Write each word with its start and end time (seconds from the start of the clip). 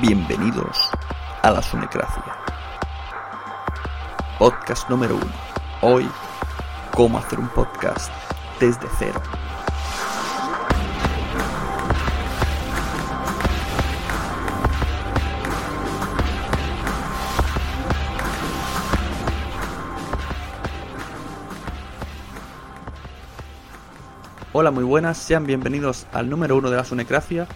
Bienvenidos 0.00 0.78
a 1.42 1.50
la 1.50 1.60
Sunecracia. 1.60 2.24
Podcast 4.38 4.88
número 4.88 5.16
uno. 5.16 5.30
Hoy, 5.82 6.08
cómo 6.90 7.18
hacer 7.18 7.38
un 7.38 7.48
podcast 7.48 8.10
desde 8.58 8.86
cero. 8.98 9.20
Hola, 24.54 24.70
muy 24.70 24.84
buenas, 24.84 25.18
sean 25.18 25.44
bienvenidos 25.44 26.06
al 26.14 26.30
número 26.30 26.56
uno 26.56 26.70
de 26.70 26.78
la 26.78 26.84
Sunecracia. 26.84 27.46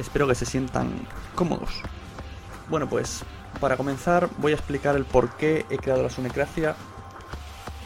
Espero 0.00 0.26
que 0.26 0.34
se 0.34 0.44
sientan 0.44 0.90
cómodos. 1.34 1.82
Bueno, 2.68 2.88
pues 2.88 3.24
para 3.60 3.76
comenzar 3.76 4.28
voy 4.38 4.52
a 4.52 4.56
explicar 4.56 4.96
el 4.96 5.04
por 5.04 5.30
qué 5.36 5.66
he 5.70 5.78
creado 5.78 6.02
la 6.02 6.10
Sunecracia. 6.10 6.76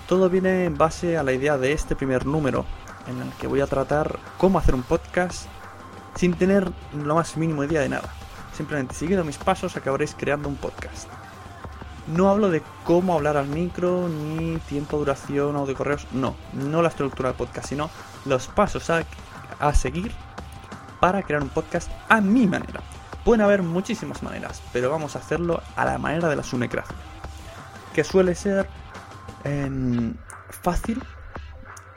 Todo 0.06 0.30
viene 0.30 0.64
en 0.64 0.78
base 0.78 1.18
a 1.18 1.22
la 1.22 1.32
idea 1.32 1.58
de 1.58 1.72
este 1.72 1.94
primer 1.94 2.26
número, 2.26 2.64
en 3.06 3.20
el 3.20 3.30
que 3.32 3.46
voy 3.46 3.60
a 3.60 3.66
tratar 3.66 4.18
cómo 4.38 4.58
hacer 4.58 4.74
un 4.74 4.82
podcast 4.82 5.46
sin 6.16 6.34
tener 6.34 6.70
lo 6.94 7.14
más 7.14 7.36
mínimo 7.36 7.64
idea 7.64 7.80
de 7.80 7.88
nada. 7.88 8.08
Simplemente 8.56 8.94
siguiendo 8.94 9.24
mis 9.24 9.38
pasos 9.38 9.76
acabaréis 9.76 10.14
creando 10.18 10.48
un 10.48 10.56
podcast. 10.56 11.08
No 12.08 12.30
hablo 12.30 12.50
de 12.50 12.62
cómo 12.84 13.14
hablar 13.14 13.36
al 13.36 13.46
micro, 13.46 14.08
ni 14.08 14.56
tiempo, 14.60 14.96
duración 14.96 15.54
o 15.56 15.66
de 15.66 15.74
correos. 15.74 16.06
No, 16.12 16.34
no 16.54 16.80
la 16.80 16.88
estructura 16.88 17.28
del 17.28 17.36
podcast, 17.36 17.68
sino 17.68 17.90
los 18.24 18.46
pasos 18.48 18.88
a, 18.88 19.04
a 19.60 19.74
seguir 19.74 20.12
para 21.00 21.22
crear 21.22 21.42
un 21.42 21.50
podcast 21.50 21.90
a 22.08 22.20
mi 22.20 22.46
manera. 22.46 22.80
Pueden 23.28 23.42
haber 23.42 23.62
muchísimas 23.62 24.22
maneras, 24.22 24.62
pero 24.72 24.88
vamos 24.88 25.14
a 25.14 25.18
hacerlo 25.18 25.60
a 25.76 25.84
la 25.84 25.98
manera 25.98 26.30
de 26.30 26.36
la 26.36 26.42
Sunecracia. 26.42 26.96
Que 27.92 28.02
suele 28.02 28.34
ser 28.34 28.66
em, 29.44 30.14
fácil, 30.48 31.04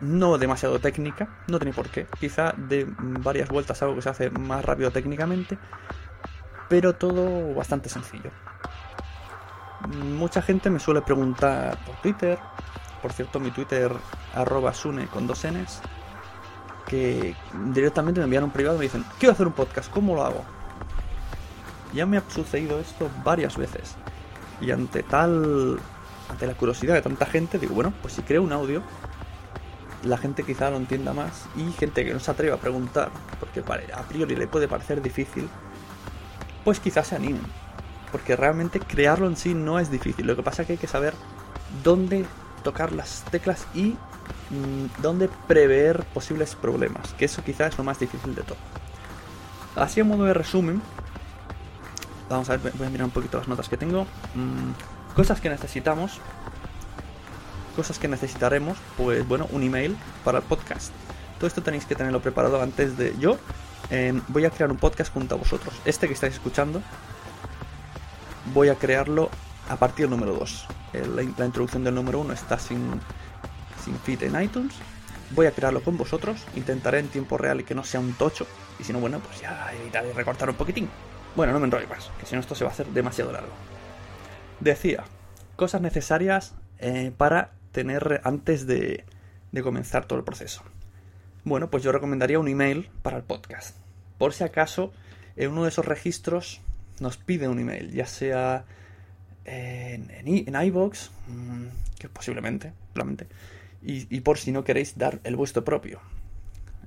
no 0.02 0.38
demasiado 0.38 0.80
técnica, 0.80 1.30
no 1.48 1.58
tiene 1.58 1.74
por 1.74 1.88
qué. 1.88 2.06
Quizá 2.20 2.54
de 2.58 2.86
varias 3.00 3.48
vueltas 3.48 3.82
algo 3.82 3.96
que 3.96 4.02
se 4.02 4.10
hace 4.10 4.30
más 4.30 4.66
rápido 4.66 4.92
técnicamente, 4.92 5.58
pero 6.68 6.96
todo 6.96 7.56
bastante 7.56 7.88
sencillo. 7.88 8.32
Mucha 10.04 10.42
gente 10.42 10.70
me 10.70 10.82
suele 10.82 11.02
preguntar 11.02 11.78
por 11.86 11.96
Twitter, 12.02 12.40
por 13.02 13.14
cierto 13.14 13.40
mi 13.40 13.52
Twitter 13.52 13.90
arroba 14.36 14.74
sune 14.74 15.08
con 15.08 15.28
dos 15.28 15.46
n's, 15.46 15.80
que 16.88 17.38
directamente 17.68 18.20
me 18.20 18.26
envían 18.26 18.44
un 18.44 18.52
privado 18.52 18.76
y 18.76 18.80
me 18.80 18.84
dicen, 18.84 19.06
quiero 19.18 19.32
hacer 19.32 19.48
un 19.48 19.54
podcast, 19.54 19.90
¿cómo 19.90 20.14
lo 20.14 20.26
hago? 20.26 20.61
Ya 21.94 22.06
me 22.06 22.18
ha 22.18 22.24
sucedido 22.30 22.80
esto 22.80 23.10
varias 23.24 23.58
veces. 23.58 23.96
Y 24.60 24.72
ante 24.72 25.04
tal. 25.04 25.80
ante 26.30 26.48
la 26.48 26.54
curiosidad 26.54 26.94
de 26.94 27.02
tanta 27.02 27.26
gente, 27.26 27.58
digo, 27.60 27.76
bueno, 27.76 27.94
pues 28.02 28.14
si 28.14 28.22
creo 28.22 28.44
un 28.44 28.54
audio, 28.54 28.82
la 30.04 30.18
gente 30.18 30.44
quizá 30.44 30.70
lo 30.70 30.78
entienda 30.78 31.14
más. 31.14 31.46
Y 31.56 31.72
gente 31.74 32.06
que 32.06 32.14
no 32.14 32.20
se 32.20 32.32
atreve 32.32 32.54
a 32.54 32.58
preguntar, 32.58 33.10
porque 33.40 33.62
a 33.94 34.04
priori 34.04 34.36
le 34.36 34.48
puede 34.48 34.68
parecer 34.68 35.02
difícil, 35.02 35.50
pues 36.64 36.80
quizás 36.80 37.08
se 37.08 37.16
animen. 37.16 37.46
Porque 38.12 38.36
realmente 38.36 38.80
crearlo 38.80 39.28
en 39.28 39.36
sí 39.36 39.54
no 39.54 39.80
es 39.80 39.90
difícil. 39.90 40.28
Lo 40.28 40.36
que 40.36 40.44
pasa 40.44 40.62
es 40.62 40.68
que 40.68 40.74
hay 40.74 40.80
que 40.80 40.88
saber 40.88 41.14
dónde 41.84 42.26
tocar 42.64 42.92
las 42.92 43.24
teclas 43.32 43.66
y 43.74 43.96
mmm, 44.50 45.02
dónde 45.02 45.30
prever 45.48 46.04
posibles 46.14 46.56
problemas. 46.56 47.14
Que 47.14 47.26
eso 47.26 47.44
quizás 47.44 47.74
es 47.74 47.78
lo 47.78 47.84
más 47.84 48.00
difícil 48.00 48.36
de 48.36 48.44
todo. 48.44 48.58
Así 49.76 50.02
a 50.02 50.04
modo 50.04 50.26
de 50.26 50.34
resumen, 50.34 50.82
Vamos 52.32 52.50
a 52.50 52.58
ver, 52.58 52.72
voy 52.78 52.88
a 52.88 52.90
mirar 52.90 53.06
un 53.06 53.12
poquito 53.12 53.38
las 53.38 53.48
notas 53.48 53.68
que 53.68 53.76
tengo. 53.76 54.04
Mm, 54.36 55.14
cosas 55.16 55.42
que 55.42 55.50
necesitamos. 55.50 56.20
Cosas 57.76 58.00
que 58.00 58.08
necesitaremos. 58.08 58.78
Pues 58.98 59.28
bueno, 59.28 59.48
un 59.52 59.64
email 59.64 59.98
para 60.24 60.40
el 60.40 60.44
podcast. 60.46 60.92
Todo 61.38 61.48
esto 61.48 61.62
tenéis 61.62 61.86
que 61.86 61.94
tenerlo 61.94 62.22
preparado 62.22 62.62
antes 62.62 62.98
de 62.98 63.16
yo. 63.20 63.38
Eh, 63.90 64.20
voy 64.30 64.46
a 64.46 64.50
crear 64.50 64.72
un 64.72 64.78
podcast 64.78 65.12
junto 65.14 65.36
a 65.36 65.38
vosotros. 65.38 65.74
Este 65.84 66.08
que 66.08 66.14
estáis 66.14 66.36
escuchando. 66.36 66.82
Voy 68.54 68.70
a 68.70 68.76
crearlo 68.76 69.30
a 69.70 69.76
partir 69.76 70.08
del 70.08 70.12
número 70.12 70.34
2. 70.34 70.68
La, 70.94 71.24
la, 71.38 71.46
introducción 71.46 71.84
del 71.84 71.96
número 71.96 72.20
1 72.20 72.34
está 72.34 72.58
sin, 72.58 73.02
sin 73.84 73.96
feed 74.00 74.24
en 74.24 74.42
iTunes. 74.42 74.74
Voy 75.32 75.48
a 75.48 75.52
crearlo 75.52 75.84
con 75.84 75.98
vosotros. 75.98 76.46
Intentaré 76.56 77.00
en 77.00 77.10
tiempo 77.10 77.38
real 77.38 77.60
y 77.60 77.64
que 77.66 77.76
no 77.76 77.84
sea 77.84 78.00
un 78.00 78.14
tocho. 78.14 78.48
Y 78.80 78.86
si 78.86 78.94
no, 78.94 79.00
bueno, 79.00 79.20
pues 79.20 79.42
ya 79.42 79.70
evitaré 79.74 80.14
recortar 80.14 80.50
un 80.50 80.56
poquitín. 80.56 80.90
Bueno, 81.36 81.54
no 81.54 81.60
me 81.60 81.66
enrollo 81.66 81.88
más, 81.88 82.12
que 82.20 82.26
si 82.26 82.36
no 82.36 82.42
esto 82.42 82.56
se 82.56 82.64
va 82.64 82.72
a 82.72 82.74
hacer 82.74 82.88
demasiado 82.88 83.32
largo. 83.32 83.54
Decía, 84.60 85.06
cosas 85.56 85.82
necesarias 85.82 86.54
eh, 86.80 87.12
para 87.16 87.52
tener 87.72 88.22
antes 88.24 88.68
de, 88.68 89.06
de 89.52 89.64
comenzar 89.64 90.06
todo 90.06 90.20
el 90.20 90.26
proceso. 90.26 90.62
Bueno, 91.44 91.70
pues 91.70 91.84
yo 91.84 91.92
recomendaría 91.92 92.40
un 92.40 92.48
email 92.48 92.90
para 93.02 93.18
el 93.18 93.24
podcast. 93.24 93.76
Por 94.18 94.34
si 94.34 94.44
acaso, 94.44 94.92
en 95.36 95.52
uno 95.52 95.64
de 95.64 95.70
esos 95.70 95.86
registros 95.86 96.62
nos 97.00 97.18
pide 97.18 97.48
un 97.48 97.60
email, 97.60 97.92
ya 97.92 98.06
sea 98.06 98.66
en, 99.46 100.12
en, 100.12 100.54
mm, 100.54 101.66
que 101.98 102.10
posiblemente, 102.10 102.74
probablemente, 102.94 103.28
y, 103.82 104.16
y 104.16 104.22
por 104.22 104.38
si 104.38 104.52
no 104.52 104.64
queréis 104.64 104.98
dar 104.98 105.20
el 105.24 105.36
vuestro 105.36 105.64
propio. 105.64 106.00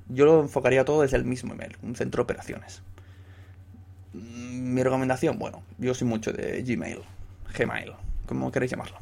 Yo 0.09 0.27
lo 0.27 0.41
enfocaría 0.43 0.85
todo 0.85 1.03
desde 1.03 1.17
el 1.17 1.25
mismo 1.25 1.55
email, 1.55 1.77
un 1.83 1.97
centro 1.97 2.21
de 2.21 2.25
operaciones. 2.25 2.83
Mm, 4.15 4.75
mi 4.75 4.83
recomendación, 4.83 5.39
bueno, 5.39 5.63
yo 5.79 5.93
soy 5.93 6.07
mucho 6.07 6.33
de 6.33 6.63
Gmail, 6.63 7.01
Gmail, 7.57 7.93
como 8.27 8.51
queréis 8.51 8.71
llamarlo. 8.71 8.99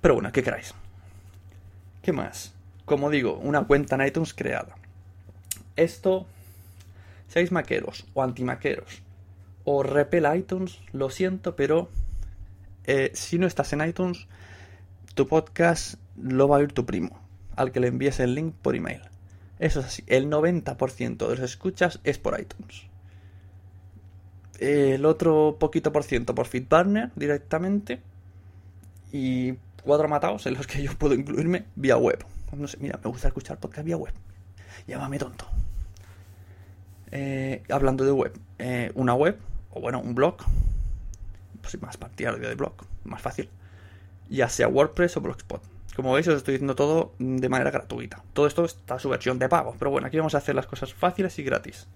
Pero 0.00 0.14
bueno, 0.14 0.32
¿qué 0.32 0.42
queráis? 0.42 0.74
¿Qué 2.02 2.12
más? 2.12 2.54
Como 2.86 3.10
digo, 3.10 3.34
una 3.36 3.64
cuenta 3.64 3.96
en 3.96 4.06
iTunes 4.06 4.32
creada. 4.32 4.74
Esto, 5.76 6.26
seáis 7.28 7.52
maqueros 7.52 8.06
o 8.14 8.22
antimaqueros 8.22 9.02
o 9.64 9.82
repel 9.82 10.26
iTunes, 10.34 10.78
lo 10.92 11.10
siento, 11.10 11.54
pero 11.54 11.90
eh, 12.84 13.10
si 13.12 13.38
no 13.38 13.46
estás 13.46 13.74
en 13.74 13.86
iTunes, 13.86 14.26
tu 15.14 15.28
podcast 15.28 15.96
lo 16.16 16.48
va 16.48 16.56
a 16.56 16.60
oír 16.60 16.72
tu 16.72 16.86
primo, 16.86 17.20
al 17.54 17.70
que 17.70 17.80
le 17.80 17.88
envíes 17.88 18.18
el 18.18 18.34
link 18.34 18.54
por 18.62 18.76
email. 18.76 19.02
Eso 19.58 19.80
es 19.80 19.86
así, 19.86 20.04
el 20.06 20.30
90% 20.30 21.18
de 21.18 21.36
los 21.36 21.40
escuchas 21.40 22.00
es 22.04 22.18
por 22.18 22.40
iTunes. 22.40 22.88
El 24.58 25.04
otro 25.04 25.56
poquito 25.58 25.92
por 25.92 26.04
ciento 26.04 26.34
por 26.34 26.46
FeedBurner 26.46 27.10
directamente. 27.14 28.00
Y 29.12 29.54
cuatro 29.82 30.08
matados 30.08 30.46
en 30.46 30.54
los 30.54 30.66
que 30.66 30.82
yo 30.82 30.92
puedo 30.98 31.14
incluirme 31.14 31.64
vía 31.76 31.96
web. 31.96 32.24
No 32.52 32.66
sé, 32.66 32.78
mira, 32.80 32.98
me 33.02 33.10
gusta 33.10 33.28
escuchar 33.28 33.58
podcast 33.58 33.84
vía 33.84 33.96
web. 33.96 34.12
Llámame 34.86 35.18
tonto. 35.18 35.46
Eh, 37.10 37.62
hablando 37.70 38.04
de 38.04 38.12
web, 38.12 38.38
eh, 38.58 38.92
una 38.94 39.14
web, 39.14 39.38
o 39.70 39.80
bueno, 39.80 40.00
un 40.00 40.14
blog, 40.14 40.36
pues 41.62 41.80
más 41.80 41.96
partidario 41.96 42.46
de 42.46 42.54
blog, 42.54 42.74
más 43.04 43.22
fácil, 43.22 43.48
ya 44.28 44.48
sea 44.48 44.68
WordPress 44.68 45.16
o 45.16 45.20
Blogspot. 45.20 45.62
Como 45.96 46.12
veis, 46.12 46.28
os 46.28 46.36
estoy 46.36 46.52
diciendo 46.54 46.76
todo 46.76 47.12
de 47.18 47.48
manera 47.48 47.70
gratuita. 47.70 48.22
Todo 48.32 48.46
esto 48.46 48.64
está 48.64 48.98
su 48.98 49.08
versión 49.08 49.38
de 49.38 49.48
pago, 49.48 49.74
pero 49.78 49.90
bueno, 49.90 50.06
aquí 50.06 50.16
vamos 50.16 50.34
a 50.34 50.38
hacer 50.38 50.54
las 50.54 50.66
cosas 50.66 50.94
fáciles 50.94 51.38
y 51.38 51.42
gratis. 51.42 51.88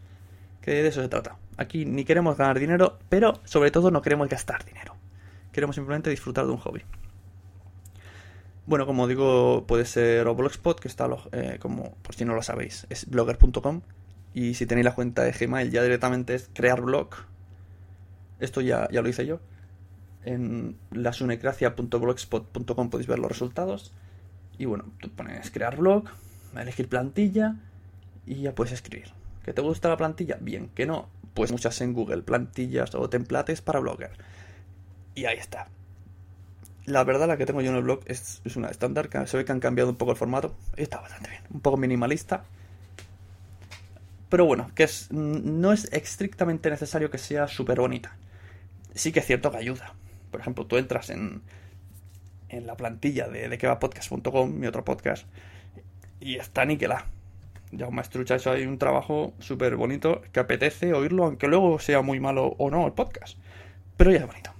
Que 0.62 0.70
de 0.70 0.88
eso 0.88 1.02
se 1.02 1.08
trata. 1.08 1.36
Aquí 1.56 1.84
ni 1.84 2.04
queremos 2.04 2.36
ganar 2.36 2.58
dinero, 2.58 2.98
pero 3.08 3.40
sobre 3.44 3.70
todo 3.70 3.90
no 3.90 4.00
queremos 4.00 4.28
gastar 4.28 4.64
dinero. 4.64 4.96
Queremos 5.52 5.76
simplemente 5.76 6.08
disfrutar 6.08 6.46
de 6.46 6.52
un 6.52 6.58
hobby. 6.58 6.82
Bueno, 8.64 8.86
como 8.86 9.08
digo, 9.08 9.66
puede 9.66 9.84
ser 9.84 10.28
o 10.28 10.34
Blogspot, 10.34 10.78
que 10.78 10.86
está, 10.86 11.08
eh, 11.32 11.58
como 11.60 11.96
por 11.96 12.14
si 12.14 12.24
no 12.24 12.34
lo 12.34 12.42
sabéis, 12.42 12.86
es 12.90 13.10
blogger.com. 13.10 13.82
Y 14.34 14.54
si 14.54 14.66
tenéis 14.66 14.84
la 14.84 14.94
cuenta 14.94 15.24
de 15.24 15.32
Gmail, 15.32 15.70
ya 15.70 15.82
directamente 15.82 16.34
es 16.34 16.48
crear 16.54 16.80
blog. 16.80 17.08
Esto 18.38 18.60
ya, 18.60 18.88
ya 18.90 19.02
lo 19.02 19.08
hice 19.08 19.26
yo. 19.26 19.40
En 20.24 20.78
lasunecracia.blogspot.com 20.92 22.88
podéis 22.88 23.08
ver 23.08 23.18
los 23.18 23.30
resultados. 23.30 23.92
Y 24.58 24.64
bueno, 24.64 24.84
tú 25.00 25.10
pones 25.10 25.50
crear 25.50 25.76
blog, 25.76 26.04
elegir 26.56 26.88
plantilla 26.88 27.56
y 28.26 28.42
ya 28.42 28.54
puedes 28.54 28.72
escribir. 28.72 29.21
¿Que 29.44 29.52
te 29.52 29.60
gusta 29.60 29.88
la 29.88 29.96
plantilla? 29.96 30.38
Bien, 30.40 30.68
que 30.68 30.86
no, 30.86 31.08
pues 31.34 31.52
muchas 31.52 31.80
en 31.80 31.92
Google, 31.92 32.22
plantillas 32.22 32.94
o 32.94 33.08
templates 33.08 33.60
para 33.60 33.80
blogger. 33.80 34.10
Y 35.14 35.24
ahí 35.24 35.38
está. 35.38 35.68
La 36.84 37.04
verdad, 37.04 37.28
la 37.28 37.36
que 37.36 37.46
tengo 37.46 37.60
yo 37.60 37.70
en 37.70 37.76
el 37.76 37.82
blog 37.82 38.00
es, 38.06 38.40
es 38.44 38.56
una 38.56 38.68
estándar, 38.68 39.08
se 39.26 39.36
ve 39.36 39.44
que 39.44 39.52
han 39.52 39.60
cambiado 39.60 39.90
un 39.90 39.96
poco 39.96 40.12
el 40.12 40.16
formato. 40.16 40.54
Está 40.76 41.00
bastante 41.00 41.30
bien, 41.30 41.42
un 41.50 41.60
poco 41.60 41.76
minimalista. 41.76 42.44
Pero 44.28 44.46
bueno, 44.46 44.70
que 44.74 44.84
es, 44.84 45.12
no 45.12 45.72
es 45.72 45.92
estrictamente 45.92 46.70
necesario 46.70 47.10
que 47.10 47.18
sea 47.18 47.48
súper 47.48 47.80
bonita. 47.80 48.16
Sí 48.94 49.12
que 49.12 49.20
es 49.20 49.26
cierto 49.26 49.50
que 49.50 49.58
ayuda. 49.58 49.94
Por 50.30 50.40
ejemplo, 50.40 50.66
tú 50.66 50.76
entras 50.76 51.10
en, 51.10 51.42
en 52.48 52.66
la 52.66 52.76
plantilla 52.76 53.28
de, 53.28 53.48
de 53.48 53.58
quevapodcast.com, 53.58 54.58
mi 54.58 54.66
otro 54.66 54.84
podcast, 54.84 55.26
y 56.20 56.36
está 56.36 56.64
niquelada. 56.64 57.06
Ya 57.72 57.88
un 57.88 57.94
maestrucha, 57.94 58.36
eso 58.36 58.50
hay 58.50 58.66
un 58.66 58.78
trabajo 58.78 59.34
súper 59.38 59.76
bonito 59.76 60.22
que 60.30 60.40
apetece 60.40 60.92
oírlo, 60.92 61.24
aunque 61.24 61.48
luego 61.48 61.78
sea 61.78 62.02
muy 62.02 62.20
malo 62.20 62.54
o 62.58 62.70
no 62.70 62.86
el 62.86 62.92
podcast. 62.92 63.38
Pero 63.96 64.10
ya 64.10 64.18
es 64.18 64.26
bonito. 64.26 64.52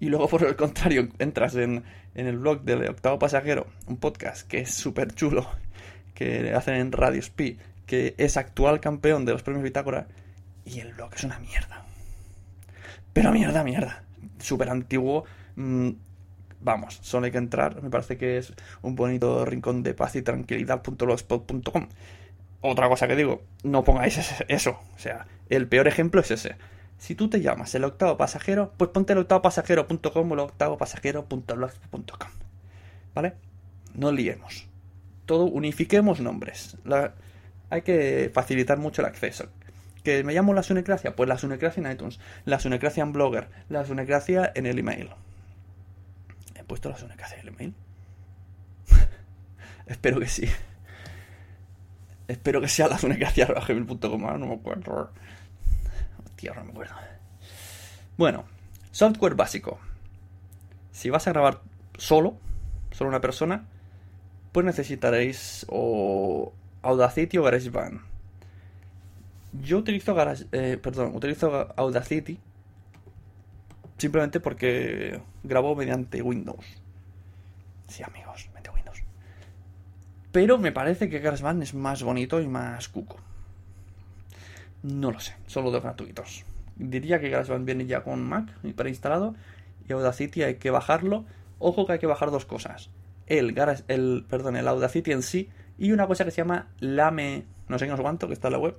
Y 0.00 0.06
luego, 0.06 0.28
por 0.28 0.44
el 0.44 0.56
contrario, 0.56 1.08
entras 1.18 1.54
en, 1.54 1.84
en 2.14 2.26
el 2.26 2.38
blog 2.38 2.62
del 2.62 2.88
Octavo 2.88 3.18
Pasajero, 3.18 3.66
un 3.86 3.96
podcast 3.96 4.48
que 4.48 4.58
es 4.60 4.74
súper 4.74 5.14
chulo, 5.14 5.48
que 6.14 6.52
hacen 6.52 6.74
en 6.74 6.92
Radio 6.92 7.20
Speed 7.20 7.58
que 7.90 8.14
es 8.18 8.36
actual 8.36 8.78
campeón 8.78 9.24
de 9.24 9.32
los 9.32 9.42
premios 9.42 9.64
Bitácora, 9.64 10.06
y 10.64 10.78
el 10.78 10.92
blog 10.92 11.12
es 11.12 11.24
una 11.24 11.40
mierda. 11.40 11.84
Pero 13.12 13.32
mierda, 13.32 13.64
mierda. 13.64 14.04
Súper 14.38 14.70
antiguo. 14.70 15.24
Mm, 15.56 15.90
vamos, 16.60 17.00
solo 17.02 17.26
hay 17.26 17.32
que 17.32 17.38
entrar. 17.38 17.82
Me 17.82 17.90
parece 17.90 18.16
que 18.16 18.38
es 18.38 18.52
un 18.82 18.94
bonito 18.94 19.44
rincón 19.44 19.82
de 19.82 19.94
paz 19.94 20.14
y 20.14 20.22
tranquilidad.blogspot.com. 20.22 21.88
Otra 22.62 22.88
cosa 22.88 23.08
que 23.08 23.16
digo, 23.16 23.42
no 23.62 23.84
pongáis 23.84 24.18
eso. 24.48 24.80
O 24.94 24.98
sea, 24.98 25.26
el 25.48 25.66
peor 25.66 25.88
ejemplo 25.88 26.20
es 26.20 26.30
ese. 26.30 26.56
Si 26.98 27.14
tú 27.14 27.30
te 27.30 27.40
llamas 27.40 27.74
el 27.74 27.84
octavo 27.84 28.18
pasajero, 28.18 28.74
pues 28.76 28.90
ponte 28.90 29.14
el 29.14 29.20
octavo 29.20 29.40
pasajero.com 29.42 30.30
o 30.30 30.34
el 30.34 30.40
octavo. 30.40 30.78
¿Vale? 33.14 33.34
No 33.94 34.12
liemos. 34.12 34.68
Todo 35.24 35.44
unifiquemos 35.44 36.20
nombres. 36.20 36.76
La, 36.84 37.14
hay 37.70 37.82
que 37.82 38.30
facilitar 38.34 38.78
mucho 38.78 39.00
el 39.00 39.06
acceso. 39.06 39.48
¿Que 40.04 40.24
me 40.24 40.34
llamo 40.34 40.52
la 40.52 40.62
Sunecracia? 40.62 41.16
Pues 41.16 41.28
la 41.28 41.38
Sunecracia 41.38 41.82
en 41.82 41.90
iTunes, 41.90 42.20
la 42.44 42.60
Sunecracia 42.60 43.02
en 43.02 43.12
Blogger, 43.12 43.48
la 43.68 43.84
Sunecracia 43.86 44.52
en 44.54 44.66
el 44.66 44.78
email. 44.78 45.10
¿He 46.54 46.64
puesto 46.64 46.90
la 46.90 46.98
Sunecracia 46.98 47.36
en 47.36 47.48
el 47.48 47.54
email? 47.54 47.74
Espero 49.86 50.20
que 50.20 50.28
sí. 50.28 50.48
Espero 52.30 52.60
que 52.60 52.68
sea 52.68 52.86
la 52.88 52.96
sunecracia.gmail.com, 52.98 54.38
no 54.38 54.46
me 54.46 54.54
acuerdo. 54.54 55.10
Hostia, 56.24 56.54
no 56.54 56.64
me 56.64 56.70
acuerdo. 56.70 56.94
Bueno, 58.16 58.44
software 58.92 59.34
básico. 59.34 59.80
Si 60.92 61.10
vas 61.10 61.26
a 61.26 61.32
grabar 61.32 61.60
solo, 61.98 62.36
solo 62.92 63.10
una 63.10 63.20
persona, 63.20 63.66
pues 64.52 64.64
necesitaréis 64.64 65.66
o 65.68 66.52
Audacity 66.82 67.38
o 67.38 67.42
GarageBand. 67.42 68.00
Yo 69.62 69.78
utilizo 69.78 70.14
Garage, 70.14 70.44
eh, 70.52 70.78
perdón, 70.80 71.16
utilizo 71.16 71.74
Audacity 71.76 72.38
simplemente 73.98 74.38
porque 74.38 75.20
grabo 75.42 75.74
mediante 75.74 76.22
Windows. 76.22 76.64
Sí, 77.88 78.04
amigos, 78.04 78.46
mediante 78.48 78.70
Windows. 78.70 78.79
Pero 80.32 80.58
me 80.58 80.72
parece 80.72 81.08
que 81.08 81.18
GarageBand 81.18 81.62
es 81.62 81.74
más 81.74 82.02
bonito 82.02 82.40
y 82.40 82.46
más 82.46 82.88
cuco. 82.88 83.18
No 84.82 85.10
lo 85.10 85.20
sé, 85.20 85.34
solo 85.46 85.70
de 85.70 85.80
gratuitos. 85.80 86.44
Diría 86.76 87.20
que 87.20 87.28
GarageBand 87.28 87.66
viene 87.66 87.86
ya 87.86 88.02
con 88.02 88.22
Mac 88.22 88.48
preinstalado 88.76 89.34
y 89.88 89.92
Audacity 89.92 90.42
hay 90.42 90.54
que 90.56 90.70
bajarlo. 90.70 91.24
Ojo 91.58 91.86
que 91.86 91.94
hay 91.94 91.98
que 91.98 92.06
bajar 92.06 92.30
dos 92.30 92.46
cosas. 92.46 92.90
El, 93.26 93.54
el, 93.88 94.24
perdón, 94.28 94.56
el 94.56 94.68
Audacity 94.68 95.12
en 95.12 95.22
sí 95.22 95.50
y 95.78 95.92
una 95.92 96.06
cosa 96.06 96.24
que 96.24 96.30
se 96.30 96.38
llama 96.38 96.68
Lame, 96.78 97.44
no 97.68 97.78
sé 97.78 97.86
qué, 97.86 97.90
no 97.90 97.96
sé 97.96 98.02
cuánto, 98.02 98.26
que 98.28 98.34
está 98.34 98.48
en 98.48 98.52
la 98.52 98.58
web, 98.58 98.76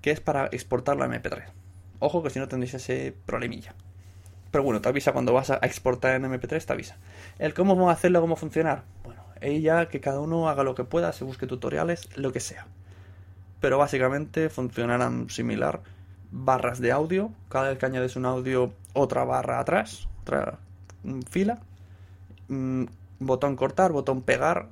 que 0.00 0.10
es 0.10 0.20
para 0.20 0.46
exportarlo 0.46 1.04
a 1.04 1.08
MP3. 1.08 1.44
Ojo 1.98 2.22
que 2.22 2.30
si 2.30 2.38
no 2.38 2.48
tendréis 2.48 2.74
ese 2.74 3.14
problemilla. 3.26 3.74
Pero 4.50 4.64
bueno, 4.64 4.80
te 4.80 4.88
avisa 4.88 5.12
cuando 5.12 5.32
vas 5.32 5.50
a 5.50 5.56
exportar 5.56 6.14
en 6.14 6.24
MP3, 6.24 6.64
te 6.64 6.72
avisa. 6.72 6.96
El 7.38 7.54
cómo 7.54 7.90
hacerlo, 7.90 8.20
cómo 8.20 8.36
funcionar. 8.36 8.84
Ella, 9.40 9.88
que 9.88 10.00
cada 10.00 10.20
uno 10.20 10.48
haga 10.48 10.64
lo 10.64 10.74
que 10.74 10.84
pueda, 10.84 11.12
se 11.12 11.24
busque 11.24 11.46
tutoriales, 11.46 12.08
lo 12.16 12.32
que 12.32 12.40
sea. 12.40 12.66
Pero 13.60 13.78
básicamente 13.78 14.48
funcionarán 14.48 15.30
similar. 15.30 15.80
Barras 16.30 16.80
de 16.80 16.92
audio, 16.92 17.30
cada 17.48 17.70
vez 17.70 17.78
que 17.78 17.86
añades 17.86 18.16
un 18.16 18.26
audio, 18.26 18.72
otra 18.92 19.24
barra 19.24 19.60
atrás, 19.60 20.08
otra 20.22 20.58
mm, 21.02 21.20
fila. 21.22 21.58
Mm, 22.48 22.84
botón 23.20 23.56
cortar, 23.56 23.92
botón 23.92 24.22
pegar, 24.22 24.68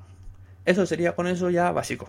eso 0.67 0.85
sería 0.85 1.15
con 1.15 1.29
eso 1.29 1.49
ya 1.49 1.71
básico. 1.71 2.09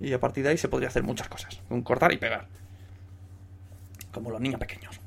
Y 0.00 0.12
a 0.12 0.20
partir 0.20 0.44
de 0.44 0.50
ahí 0.50 0.58
se 0.58 0.68
podría 0.68 0.88
hacer 0.88 1.04
muchas 1.04 1.28
cosas. 1.28 1.60
Un 1.70 1.82
cortar 1.82 2.12
y 2.12 2.18
pegar. 2.18 2.46
Como 4.12 4.30
los 4.30 4.40
niños 4.40 4.60
pequeños. 4.60 5.00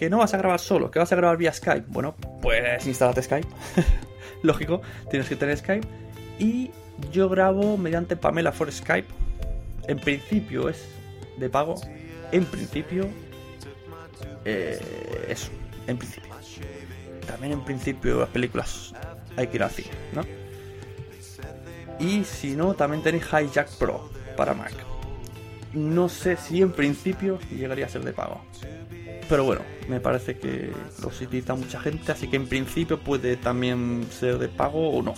¿Que 0.00 0.08
no 0.08 0.16
vas 0.16 0.32
a 0.32 0.38
grabar 0.38 0.58
solo? 0.60 0.90
¿Que 0.90 0.98
vas 0.98 1.12
a 1.12 1.16
grabar 1.16 1.36
vía 1.36 1.52
Skype? 1.52 1.84
Bueno, 1.88 2.14
pues 2.40 2.86
instalate 2.86 3.20
Skype. 3.22 3.46
Lógico, 4.42 4.80
tienes 5.10 5.28
que 5.28 5.36
tener 5.36 5.58
Skype. 5.58 5.86
Y 6.38 6.70
Yo 7.12 7.28
grabo 7.28 7.76
mediante 7.76 8.16
Pamela 8.16 8.50
for 8.50 8.72
Skype. 8.72 9.06
En 9.88 9.98
principio 9.98 10.70
es 10.70 10.86
de 11.36 11.50
pago. 11.50 11.74
En 12.32 12.46
principio. 12.46 13.08
Eh, 14.46 14.80
eso, 15.28 15.50
en 15.86 15.98
principio. 15.98 16.30
También 17.26 17.52
en 17.52 17.62
principio 17.62 18.20
las 18.20 18.30
películas 18.30 18.94
hay 19.36 19.48
que 19.48 19.58
ir 19.58 19.68
cine, 19.68 19.90
¿no? 20.14 20.22
Y 21.98 22.24
si 22.24 22.56
no, 22.56 22.72
también 22.72 23.02
tenéis 23.02 23.26
Hijack 23.26 23.68
Pro 23.76 24.08
para 24.34 24.54
Mac. 24.54 24.72
No 25.74 26.08
sé 26.08 26.38
si 26.38 26.62
en 26.62 26.72
principio 26.72 27.38
llegaría 27.50 27.84
a 27.84 27.90
ser 27.90 28.02
de 28.02 28.14
pago. 28.14 28.40
Pero 29.30 29.44
bueno, 29.44 29.62
me 29.88 30.00
parece 30.00 30.36
que 30.36 30.72
los 31.00 31.20
utiliza 31.20 31.54
mucha 31.54 31.78
gente, 31.78 32.10
así 32.10 32.26
que 32.26 32.34
en 32.34 32.48
principio 32.48 32.98
puede 32.98 33.36
también 33.36 34.08
ser 34.10 34.38
de 34.38 34.48
pago 34.48 34.90
o 34.90 35.02
no. 35.02 35.14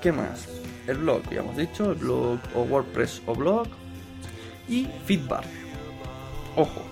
¿Qué 0.00 0.10
más? 0.10 0.48
El 0.86 0.96
blog, 0.96 1.22
ya 1.30 1.40
hemos 1.40 1.54
dicho, 1.54 1.92
el 1.92 1.98
blog 1.98 2.38
o 2.54 2.62
WordPress 2.62 3.20
o 3.26 3.34
blog. 3.34 3.68
Y 4.70 4.88
feedback. 5.04 5.44
Ojo, 6.56 6.82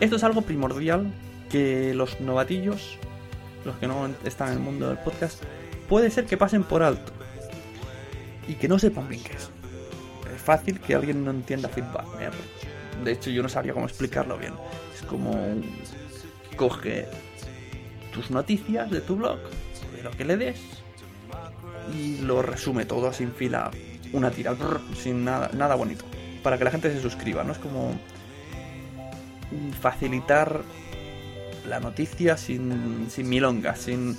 esto 0.00 0.16
es 0.16 0.24
algo 0.24 0.40
primordial 0.40 1.12
que 1.50 1.92
los 1.92 2.18
novatillos, 2.22 2.96
los 3.66 3.76
que 3.76 3.86
no 3.86 4.08
están 4.24 4.52
en 4.52 4.54
el 4.54 4.60
mundo 4.60 4.88
del 4.88 4.98
podcast, 4.98 5.42
puede 5.86 6.10
ser 6.10 6.24
que 6.24 6.38
pasen 6.38 6.64
por 6.64 6.82
alto 6.82 7.12
y 8.48 8.54
que 8.54 8.68
no 8.68 8.78
sepan 8.78 9.06
bien 9.06 9.22
qué 9.22 9.34
es. 9.34 9.59
Fácil 10.44 10.80
que 10.80 10.94
alguien 10.94 11.24
no 11.24 11.30
entienda 11.30 11.68
feedback. 11.68 12.06
De 13.04 13.12
hecho, 13.12 13.30
yo 13.30 13.42
no 13.42 13.48
sabría 13.48 13.72
cómo 13.72 13.86
explicarlo 13.86 14.36
bien. 14.38 14.54
Es 14.94 15.02
como 15.02 15.34
coge 16.56 17.06
tus 18.12 18.30
noticias 18.30 18.90
de 18.90 19.00
tu 19.00 19.16
blog, 19.16 19.38
de 19.96 20.02
lo 20.02 20.10
que 20.10 20.24
le 20.24 20.36
des, 20.36 20.60
y 21.94 22.18
lo 22.18 22.42
resume 22.42 22.84
todo 22.84 23.12
sin 23.12 23.32
fila, 23.32 23.70
una 24.12 24.30
tira, 24.30 24.54
sin 24.94 25.24
nada, 25.24 25.50
nada 25.54 25.74
bonito, 25.74 26.04
para 26.42 26.58
que 26.58 26.64
la 26.64 26.70
gente 26.70 26.92
se 26.92 27.00
suscriba, 27.00 27.44
¿no? 27.44 27.52
Es 27.52 27.58
como 27.58 27.98
facilitar 29.80 30.62
la 31.68 31.80
noticia 31.80 32.36
sin, 32.36 33.06
sin 33.10 33.28
milongas, 33.28 33.80
sin, 33.80 34.16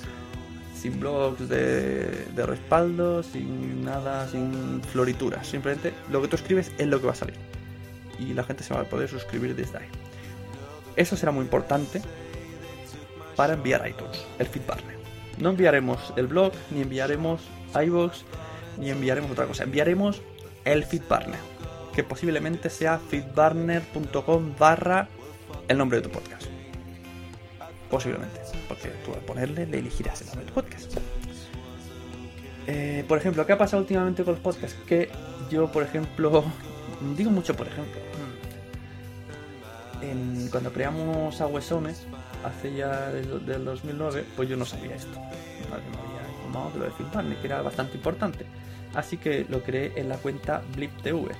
sin 0.81 0.99
blogs 0.99 1.47
de, 1.47 2.25
respaldo, 2.35 3.21
sin 3.21 3.85
nada, 3.85 4.27
sin 4.27 4.81
florituras. 4.91 5.45
Simplemente 5.45 5.93
lo 6.09 6.21
que 6.21 6.27
tú 6.27 6.35
escribes 6.35 6.71
es 6.79 6.87
lo 6.87 6.99
que 6.99 7.05
va 7.05 7.11
a 7.11 7.15
salir. 7.15 7.35
Y 8.17 8.33
la 8.33 8.43
gente 8.43 8.63
se 8.63 8.73
va 8.73 8.81
a 8.81 8.83
poder 8.85 9.07
suscribir 9.07 9.55
desde 9.55 9.77
ahí. 9.77 9.87
Eso 10.95 11.15
será 11.15 11.31
muy 11.31 11.43
importante 11.43 12.01
para 13.35 13.53
enviar 13.53 13.87
iTunes, 13.87 14.25
el 14.39 14.47
feedback. 14.47 14.79
No 15.37 15.51
enviaremos 15.51 16.13
el 16.15 16.27
blog, 16.27 16.51
ni 16.71 16.81
enviaremos 16.81 17.41
iVoox, 17.75 18.23
ni 18.79 18.89
enviaremos 18.89 19.31
otra 19.31 19.45
cosa. 19.45 19.63
Enviaremos 19.63 20.21
el 20.65 20.83
feedbarner, 20.83 21.39
que 21.93 22.03
posiblemente 22.03 22.69
sea 22.71 22.97
feedbarner.com 22.97 24.55
barra 24.57 25.07
el 25.67 25.77
nombre 25.77 26.01
de 26.01 26.07
tu 26.07 26.11
podcast. 26.11 26.45
Posiblemente, 27.89 28.39
tú 28.89 29.13
al 29.13 29.21
ponerle 29.21 29.65
le 29.65 29.79
elegirás 29.79 30.21
el 30.21 30.27
nombre 30.27 30.45
de 30.45 30.51
tu 30.51 30.53
podcast. 30.53 30.97
Eh, 32.67 33.03
por 33.07 33.17
ejemplo, 33.17 33.45
¿qué 33.45 33.53
ha 33.53 33.57
pasado 33.57 33.81
últimamente 33.81 34.23
con 34.23 34.33
los 34.33 34.41
podcasts? 34.41 34.77
Que 34.85 35.09
yo, 35.49 35.71
por 35.71 35.83
ejemplo, 35.83 36.43
digo 37.17 37.31
mucho 37.31 37.55
por 37.55 37.67
ejemplo. 37.67 37.99
En, 40.01 40.49
cuando 40.49 40.73
creamos 40.73 41.39
Aguesones, 41.41 42.05
hace 42.43 42.73
ya 42.73 43.11
del, 43.11 43.45
del 43.45 43.65
2009, 43.65 44.25
pues 44.35 44.49
yo 44.49 44.57
no 44.57 44.65
sabía 44.65 44.95
esto. 44.95 45.19
Nadie 45.69 45.83
me 45.91 45.97
había 45.97 46.31
informado 46.35 46.71
de 46.71 46.79
lo 46.79 46.85
de 46.85 46.91
Feedbarner, 46.91 47.37
que 47.37 47.47
era 47.47 47.61
bastante 47.61 47.97
importante. 47.97 48.45
Así 48.95 49.17
que 49.17 49.45
lo 49.47 49.61
creé 49.61 49.93
en 49.95 50.09
la 50.09 50.17
cuenta 50.17 50.63
BlipTV 50.75 51.31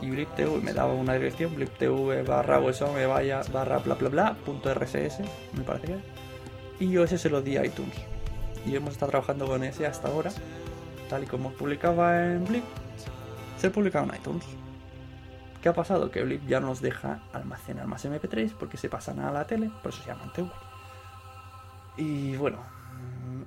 y 0.00 0.10
BlipTV 0.10 0.62
me 0.62 0.72
daba 0.72 0.92
una 0.92 1.14
dirección, 1.14 1.54
BlipTV 1.54 2.24
barra 2.26 2.60
me 2.94 3.06
vaya 3.06 3.42
barra 3.52 3.78
bla 3.78 3.94
bla 3.94 4.08
bla 4.08 4.34
punto 4.44 4.72
RSS, 4.72 5.20
me 5.52 5.64
parece 5.64 5.86
que. 5.86 6.13
Y 6.78 6.90
yo 6.90 7.04
ese 7.04 7.18
se 7.18 7.30
lo 7.30 7.42
di 7.42 7.56
a 7.56 7.64
iTunes. 7.64 7.94
Y 8.66 8.74
hemos 8.76 8.92
estado 8.92 9.10
trabajando 9.10 9.46
con 9.46 9.62
ese 9.62 9.86
hasta 9.86 10.08
ahora, 10.08 10.30
tal 11.08 11.24
y 11.24 11.26
como 11.26 11.52
publicaba 11.52 12.32
en 12.32 12.44
Blip, 12.44 12.64
se 13.58 13.70
publicaba 13.70 14.06
en 14.06 14.20
iTunes. 14.20 14.44
¿Qué 15.62 15.68
ha 15.68 15.74
pasado? 15.74 16.10
Que 16.10 16.22
Blip 16.22 16.46
ya 16.46 16.60
nos 16.60 16.80
deja 16.80 17.22
almacenar 17.32 17.86
más 17.86 18.04
MP3 18.04 18.52
porque 18.58 18.76
se 18.76 18.88
pasan 18.88 19.20
a 19.20 19.30
la 19.32 19.46
tele, 19.46 19.70
por 19.82 19.92
eso 19.92 20.02
se 20.02 20.08
llama 20.08 20.32
TV. 20.34 20.50
Y 21.96 22.36
bueno, 22.36 22.58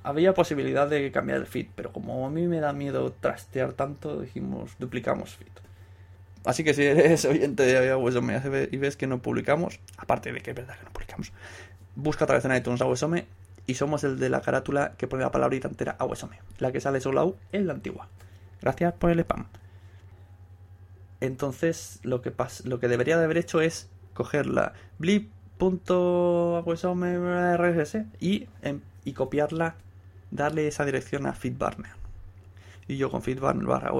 había 0.04 0.34
posibilidad 0.34 0.88
de 0.88 1.12
cambiar 1.12 1.40
el 1.40 1.46
feed, 1.46 1.68
pero 1.76 1.92
como 1.92 2.26
a 2.26 2.30
mí 2.30 2.48
me 2.48 2.60
da 2.60 2.74
miedo 2.74 3.12
trastear 3.12 3.74
tanto, 3.74 4.22
dijimos 4.22 4.76
duplicamos 4.80 5.36
feed. 5.36 5.48
Así 6.46 6.64
que 6.64 6.74
si 6.74 6.84
eres 6.84 7.26
oyente 7.26 7.64
de 7.64 7.92
Awesome 7.92 8.42
y 8.72 8.78
ves 8.78 8.96
que 8.96 9.06
no 9.06 9.22
publicamos, 9.22 9.80
aparte 9.98 10.32
de 10.32 10.40
que 10.40 10.52
es 10.52 10.56
verdad 10.56 10.78
que 10.78 10.86
no 10.86 10.92
publicamos, 10.94 11.34
busca 11.98 12.24
otra 12.26 12.36
vez 12.36 12.46
en 12.46 12.56
iTunes 12.56 12.82
Awesome 12.82 13.26
y 13.66 13.74
somos 13.74 14.06
el 14.06 14.20
de 14.20 14.30
la 14.30 14.42
carátula 14.42 14.94
que 14.98 15.08
pone 15.08 15.24
la 15.24 15.32
palabrita 15.32 15.68
entera 15.68 15.96
Awesome. 16.00 16.40
La 16.60 16.72
que 16.72 16.80
sale 16.80 17.02
solo 17.02 17.36
es 17.52 17.66
la 17.66 17.74
antigua. 17.74 18.08
Gracias 18.62 18.94
por 18.94 19.10
el 19.12 19.20
spam. 19.20 19.48
Entonces, 21.20 22.00
lo 22.04 22.22
que, 22.22 22.32
lo 22.64 22.80
que 22.80 22.88
debería 22.88 23.18
de 23.18 23.26
haber 23.26 23.38
hecho 23.38 23.60
es 23.60 23.90
cogerla 24.14 24.72
blip.awesome.rss 25.00 27.98
y, 28.20 28.48
em, 28.62 28.82
y 29.04 29.14
copiarla, 29.14 29.76
darle 30.32 30.68
esa 30.68 30.86
dirección 30.86 31.26
a 31.26 31.34
feedbarner. 31.34 31.92
Y 32.88 32.98
yo 32.98 33.10
con 33.12 33.24
feedbarner 33.24 33.66
barra 33.66 33.92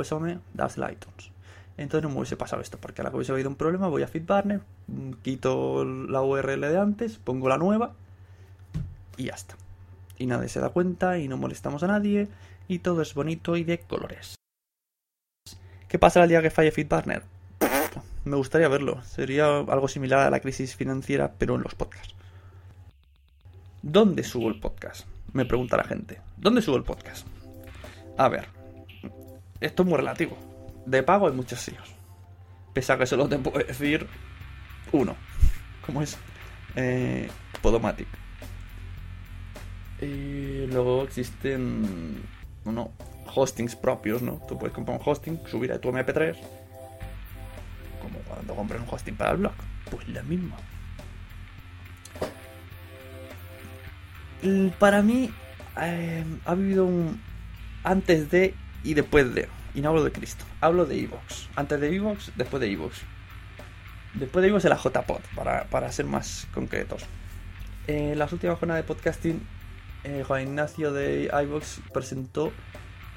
dársela 0.54 0.88
a 0.88 0.92
iTunes. 0.92 1.32
Entonces 1.78 2.04
no 2.04 2.10
me 2.10 2.18
hubiese 2.18 2.36
pasado 2.36 2.62
esto, 2.62 2.80
porque 2.80 3.02
a 3.02 3.04
la 3.04 3.12
que 3.12 3.18
hubiese 3.18 3.32
habido 3.32 3.50
un 3.50 3.56
problema 3.56 3.88
voy 3.88 4.02
a 4.02 4.08
FeedBurner, 4.08 4.62
mm, 4.88 5.12
quito 5.22 5.86
la 5.86 6.24
URL 6.24 6.62
de 6.62 6.78
antes, 6.78 7.18
pongo 7.20 7.48
la 7.48 7.58
nueva 7.58 7.94
y 9.16 9.26
ya 9.26 9.36
está. 9.36 9.56
Y 10.18 10.26
nadie 10.26 10.50
se 10.50 10.60
da 10.60 10.70
cuenta 10.70 11.20
y 11.20 11.28
no 11.28 11.38
molestamos 11.38 11.84
a 11.84 11.88
nadie 11.88 12.28
y 12.68 12.80
todo 12.80 13.04
es 13.04 13.14
bonito 13.14 13.56
y 13.56 13.64
de 13.64 13.80
colores. 13.80 14.36
¿Qué 15.88 16.00
pasa 16.00 16.24
el 16.24 16.30
día 16.30 16.42
que 16.42 16.50
falle 16.50 16.72
FeedBurner? 16.72 17.22
Me 18.26 18.36
gustaría 18.36 18.68
verlo. 18.68 19.02
Sería 19.04 19.60
algo 19.60 19.88
similar 19.88 20.20
a 20.20 20.32
la 20.32 20.42
crisis 20.42 20.76
financiera, 20.76 21.34
pero 21.38 21.56
en 21.56 21.62
los 21.62 21.76
podcasts. 21.76 22.16
¿Dónde 23.84 24.24
subo 24.24 24.50
el 24.50 24.60
podcast? 24.60 25.08
Me 25.32 25.46
pregunta 25.46 25.78
la 25.78 25.84
gente. 25.84 26.20
¿Dónde 26.36 26.62
subo 26.62 26.76
el 26.76 26.84
podcast? 26.84 27.26
A 28.18 28.28
ver, 28.28 28.48
esto 29.62 29.84
es 29.84 29.90
muy 29.90 29.98
relativo 29.98 30.47
de 30.88 31.04
pago 31.04 31.28
hay 31.28 31.34
muchos 31.34 31.60
sitios. 31.60 31.96
Pese 32.74 32.94
a 32.94 32.98
que 32.98 33.06
solo 33.06 33.28
te 33.28 33.38
puedo 33.38 33.60
decir 33.60 34.08
uno. 34.92 35.16
Como 35.86 36.02
es 36.02 36.18
eh, 36.76 37.30
Podomatic. 37.62 38.08
Y 40.02 40.68
luego 40.68 41.04
existen 41.04 42.24
uno, 42.66 42.92
hostings 43.34 43.76
propios, 43.76 44.22
¿no? 44.22 44.42
Tú 44.48 44.58
puedes 44.58 44.74
comprar 44.74 44.98
un 44.98 45.04
hosting, 45.06 45.40
subir 45.48 45.72
a 45.74 45.80
tu 45.80 45.90
MP3. 45.90 46.38
Como 48.02 48.20
cuando 48.20 48.56
compras 48.56 48.82
un 48.82 48.88
hosting 48.90 49.16
para 49.16 49.32
el 49.32 49.38
blog. 49.38 49.54
Pues 49.92 50.08
lo 50.08 50.24
mismo. 50.24 50.56
para 54.80 55.02
mí 55.02 55.32
eh, 55.82 56.24
ha 56.46 56.52
habido 56.52 56.86
un 56.86 57.20
antes 57.84 58.30
de 58.32 58.54
y 58.84 58.94
después 58.94 59.34
de. 59.34 59.50
Y 59.78 59.82
no 59.82 59.90
hablo 59.90 60.04
de 60.04 60.12
Cristo, 60.12 60.44
hablo 60.60 60.88
de 60.88 61.00
Evox. 61.04 61.50
Antes 61.56 61.80
de 61.80 61.96
Evox, 61.96 62.32
después 62.36 62.60
de 62.62 62.72
Evox. 62.72 63.04
Después 64.16 64.42
de 64.42 64.50
Evox 64.50 64.66
es 64.66 64.72
la 64.72 64.76
JPod, 64.76 65.22
para, 65.36 65.66
para 65.66 65.92
ser 65.92 66.08
más 66.08 66.48
concretos. 66.52 67.04
En 67.86 68.18
las 68.18 68.34
últimas 68.34 68.58
jornadas 68.58 68.84
de 68.84 68.88
podcasting, 68.88 69.40
eh, 70.04 70.24
Juan 70.26 70.42
Ignacio 70.42 70.92
de 70.92 71.30
iVox 71.44 71.82
presentó 71.94 72.52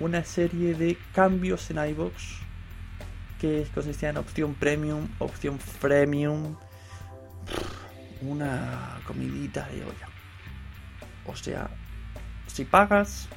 una 0.00 0.22
serie 0.22 0.74
de 0.74 0.98
cambios 1.14 1.70
en 1.70 1.78
iVox 1.78 2.40
que 3.40 3.66
consistían 3.72 4.16
en 4.16 4.18
opción 4.18 4.52
premium, 4.52 5.08
opción 5.18 5.58
freemium, 5.58 6.56
una 8.20 9.00
comidita 9.06 9.66
de 9.68 9.82
olla. 9.82 10.08
O 11.24 11.34
sea, 11.34 11.70
si 12.48 12.66
pagas, 12.66 13.30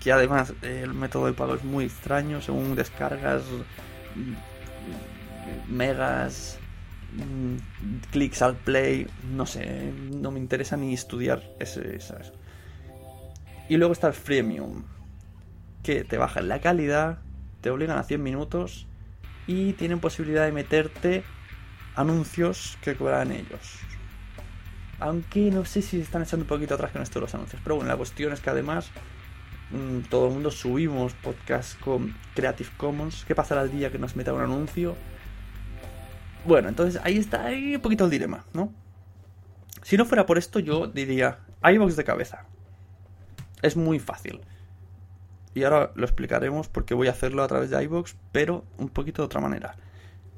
que 0.00 0.12
además 0.12 0.54
el 0.62 0.94
método 0.94 1.26
de 1.26 1.34
pago 1.34 1.54
es 1.54 1.64
muy 1.64 1.84
extraño, 1.84 2.40
según 2.40 2.74
descargas 2.74 3.42
megas, 5.68 6.58
clics 8.10 8.42
al 8.42 8.56
play, 8.56 9.06
no 9.32 9.46
sé, 9.46 9.92
no 10.12 10.30
me 10.30 10.38
interesa 10.38 10.76
ni 10.76 10.94
estudiar 10.94 11.42
ese, 11.58 11.96
eso. 11.96 12.14
Y 13.68 13.76
luego 13.76 13.92
está 13.92 14.08
el 14.08 14.14
freemium, 14.14 14.84
que 15.82 16.04
te 16.04 16.18
baja 16.18 16.40
la 16.42 16.60
calidad, 16.60 17.18
te 17.60 17.70
obligan 17.70 17.98
a 17.98 18.02
100 18.02 18.22
minutos 18.22 18.86
y 19.46 19.72
tienen 19.74 20.00
posibilidad 20.00 20.44
de 20.44 20.52
meterte 20.52 21.24
anuncios 21.94 22.78
que 22.82 22.94
cobran 22.94 23.32
ellos. 23.32 23.78
Aunque 24.98 25.50
no 25.50 25.64
sé 25.64 25.82
si 25.82 26.00
están 26.00 26.22
echando 26.22 26.44
un 26.44 26.48
poquito 26.48 26.74
atrás 26.74 26.92
con 26.92 27.02
esto 27.02 27.18
de 27.18 27.22
los 27.22 27.34
anuncios. 27.34 27.60
Pero 27.62 27.76
bueno, 27.76 27.90
la 27.90 27.96
cuestión 27.96 28.32
es 28.32 28.40
que 28.40 28.50
además 28.50 28.90
mm, 28.90 29.19
todo 30.08 30.26
el 30.26 30.34
mundo 30.34 30.50
subimos 30.50 31.14
podcast 31.14 31.78
con 31.80 32.16
Creative 32.34 32.70
Commons. 32.76 33.24
¿Qué 33.24 33.34
pasará 33.34 33.62
el 33.62 33.70
día 33.70 33.90
que 33.92 33.98
nos 33.98 34.16
meta 34.16 34.32
un 34.32 34.40
anuncio? 34.40 34.96
Bueno, 36.44 36.68
entonces 36.68 37.00
ahí 37.04 37.18
está 37.18 37.44
ahí 37.44 37.76
un 37.76 37.80
poquito 37.80 38.04
el 38.04 38.10
dilema, 38.10 38.44
¿no? 38.52 38.72
Si 39.82 39.96
no 39.96 40.04
fuera 40.04 40.26
por 40.26 40.38
esto, 40.38 40.58
yo 40.58 40.86
diría 40.86 41.38
iBox 41.62 41.96
de 41.96 42.04
cabeza. 42.04 42.46
Es 43.62 43.76
muy 43.76 43.98
fácil. 43.98 44.40
Y 45.54 45.64
ahora 45.64 45.92
lo 45.94 46.04
explicaremos 46.04 46.68
porque 46.68 46.94
voy 46.94 47.08
a 47.08 47.12
hacerlo 47.12 47.42
a 47.42 47.48
través 47.48 47.70
de 47.70 47.82
iBox, 47.84 48.16
pero 48.32 48.64
un 48.78 48.88
poquito 48.88 49.22
de 49.22 49.26
otra 49.26 49.40
manera. 49.40 49.76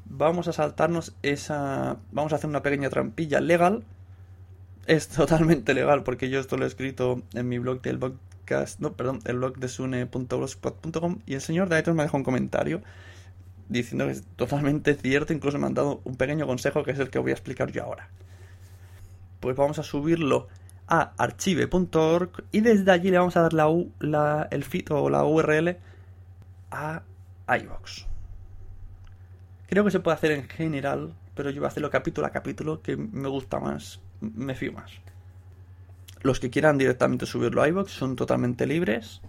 Vamos 0.04 0.48
a 0.48 0.52
saltarnos 0.52 1.14
esa. 1.22 1.98
Vamos 2.10 2.32
a 2.32 2.36
hacer 2.36 2.50
una 2.50 2.62
pequeña 2.62 2.90
trampilla 2.90 3.40
legal. 3.40 3.84
Es 4.86 5.08
totalmente 5.08 5.74
legal 5.74 6.02
porque 6.02 6.28
yo 6.28 6.40
esto 6.40 6.56
lo 6.56 6.64
he 6.64 6.68
escrito 6.68 7.22
en 7.34 7.48
mi 7.48 7.58
blog 7.58 7.80
del 7.82 7.98
No, 8.78 8.92
perdón, 8.94 9.20
el 9.24 9.36
blog 9.36 9.58
de 9.58 9.68
sune.blogspot.com. 9.68 11.18
Y 11.26 11.34
el 11.34 11.40
señor 11.40 11.68
de 11.68 11.78
iTunes 11.78 11.96
me 11.96 12.02
dejó 12.04 12.16
un 12.16 12.24
comentario 12.24 12.82
diciendo 13.68 14.06
que 14.06 14.12
es 14.12 14.24
totalmente 14.36 14.94
cierto. 14.94 15.32
Incluso 15.32 15.58
me 15.58 15.66
han 15.66 15.74
dado 15.74 16.00
un 16.04 16.16
pequeño 16.16 16.46
consejo 16.46 16.84
que 16.84 16.92
es 16.92 16.98
el 16.98 17.10
que 17.10 17.18
voy 17.18 17.30
a 17.30 17.34
explicar 17.34 17.70
yo 17.72 17.84
ahora. 17.84 18.08
Pues 19.40 19.56
vamos 19.56 19.78
a 19.78 19.82
subirlo 19.82 20.48
a 20.86 21.12
archive.org 21.16 22.44
y 22.52 22.60
desde 22.60 22.90
allí 22.90 23.10
le 23.10 23.18
vamos 23.18 23.36
a 23.36 23.42
dar 23.42 23.52
la, 23.52 24.48
el 24.50 24.64
feed 24.64 24.90
o 24.90 25.08
la 25.08 25.24
URL 25.24 25.76
a 26.70 27.02
iVox. 27.48 28.06
Creo 29.68 29.84
que 29.84 29.90
se 29.90 30.00
puede 30.00 30.16
hacer 30.16 30.32
en 30.32 30.48
general, 30.48 31.14
pero 31.34 31.50
yo 31.50 31.60
voy 31.60 31.66
a 31.66 31.68
hacerlo 31.68 31.90
capítulo 31.90 32.26
a 32.26 32.30
capítulo 32.30 32.82
que 32.82 32.96
me 32.96 33.28
gusta 33.28 33.58
más, 33.58 34.00
me 34.20 34.54
fío 34.54 34.72
más. 34.72 35.01
Los 36.22 36.40
que 36.40 36.50
quieran 36.50 36.78
directamente 36.78 37.26
subirlo 37.26 37.62
a 37.62 37.68
iVox 37.68 37.90
son 37.90 38.16
totalmente 38.16 38.66
libres. 38.66 39.20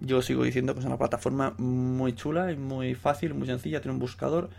Yo 0.00 0.22
sigo 0.22 0.42
diciendo 0.42 0.74
que 0.74 0.80
es 0.80 0.86
una 0.86 0.98
plataforma 0.98 1.54
muy 1.58 2.14
chula 2.14 2.50
y 2.50 2.56
muy 2.56 2.94
fácil, 2.94 3.34
muy 3.34 3.46
sencilla, 3.46 3.80
tiene 3.80 3.94
un 3.94 4.00
buscador 4.00 4.50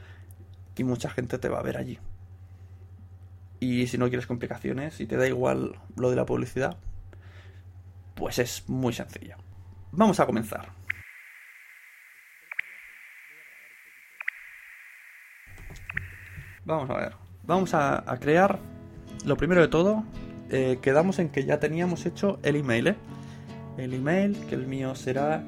y 0.77 0.83
mucha 0.83 1.09
gente 1.09 1.37
te 1.37 1.49
va 1.49 1.59
a 1.59 1.63
ver 1.63 1.77
allí. 1.77 1.99
Y 3.59 3.87
si 3.87 3.97
no 3.97 4.07
quieres 4.07 4.27
complicaciones 4.27 4.99
y 4.99 5.05
te 5.05 5.17
da 5.17 5.27
igual 5.27 5.75
lo 5.95 6.09
de 6.09 6.15
la 6.15 6.25
publicidad, 6.25 6.77
pues 8.15 8.39
es 8.39 8.67
muy 8.69 8.93
sencillo. 8.93 9.35
Vamos 9.91 10.19
a 10.19 10.25
comenzar. 10.25 10.71
Vamos 16.65 16.89
a 16.89 16.93
ver. 16.95 17.13
Vamos 17.43 17.73
a, 17.73 18.03
crear, 18.21 18.57
lo 19.25 19.35
primero 19.35 19.61
de 19.61 19.67
todo, 19.67 20.03
eh, 20.49 20.79
quedamos 20.81 21.19
en 21.19 21.29
que 21.29 21.45
ya 21.45 21.59
teníamos 21.59 22.05
hecho 22.05 22.39
el 22.43 22.55
email, 22.55 22.87
¿eh? 22.87 22.95
El 23.77 23.93
email, 23.93 24.37
que 24.47 24.55
el 24.55 24.65
mío 24.67 24.95
será 24.95 25.43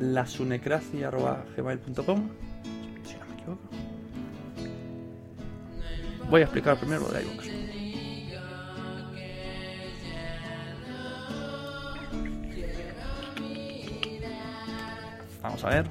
lasunecracia.gmail.com 0.00 2.28
Si 3.04 3.16
no 3.16 3.26
me 3.26 3.34
equivoco. 3.34 3.60
Voy 6.30 6.40
a 6.40 6.44
explicar 6.44 6.78
primero 6.78 7.02
lo 7.02 7.12
de 7.12 7.22
iVoox. 7.22 7.46
Vamos 15.42 15.64
a 15.64 15.70
ver. 15.70 15.86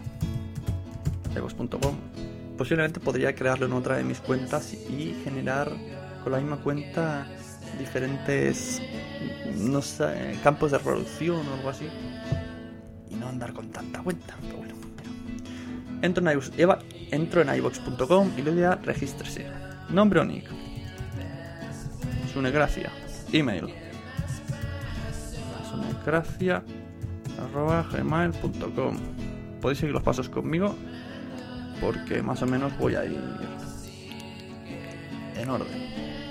iVoox.com. 1.36 1.96
Posiblemente 2.58 3.00
podría 3.00 3.36
crearlo 3.36 3.68
en 3.68 3.74
otra 3.74 3.98
de 3.98 4.04
mis 4.04 4.20
cuentas 4.20 4.74
y 4.74 5.16
generar 5.24 5.72
con 6.24 6.32
la 6.32 6.40
misma 6.40 6.58
cuenta 6.58 7.28
diferentes 7.78 8.82
no 9.60 9.82
sé, 9.82 10.38
campos 10.44 10.72
de 10.72 10.78
reproducción 10.78 11.48
o 11.48 11.54
algo 11.54 11.70
así. 11.70 11.88
Y 13.10 13.16
no 13.16 13.28
andar 13.28 13.54
con 13.54 13.70
tanta 13.70 14.02
cuenta. 14.02 14.36
Pero 14.42 14.58
bueno, 14.58 14.76
entro 16.02 16.24
en 16.24 16.32
iVoox, 16.32 16.52
entro 17.12 17.42
en 17.42 17.56
iVoox.com 17.56 18.32
y 18.38 18.42
le 18.42 18.52
doy 18.52 18.64
a 18.64 18.76
registrarse. 18.76 19.46
Nombre 19.90 20.20
o 20.20 20.26
nick. 20.26 20.46
Sunecracia. 22.34 22.92
Email. 23.32 23.68
Sunecracia. 25.70 26.64
Arroba 27.40 27.88
gmail.com. 27.92 28.98
Podéis 29.62 29.80
seguir 29.80 29.94
los 29.94 30.04
pasos 30.04 30.30
conmigo. 30.30 30.76
Porque 31.82 32.22
más 32.22 32.42
o 32.42 32.46
menos 32.46 32.78
voy 32.78 32.96
a 32.96 33.06
ir 33.06 33.20
en 35.38 35.50
orden. 35.50 36.29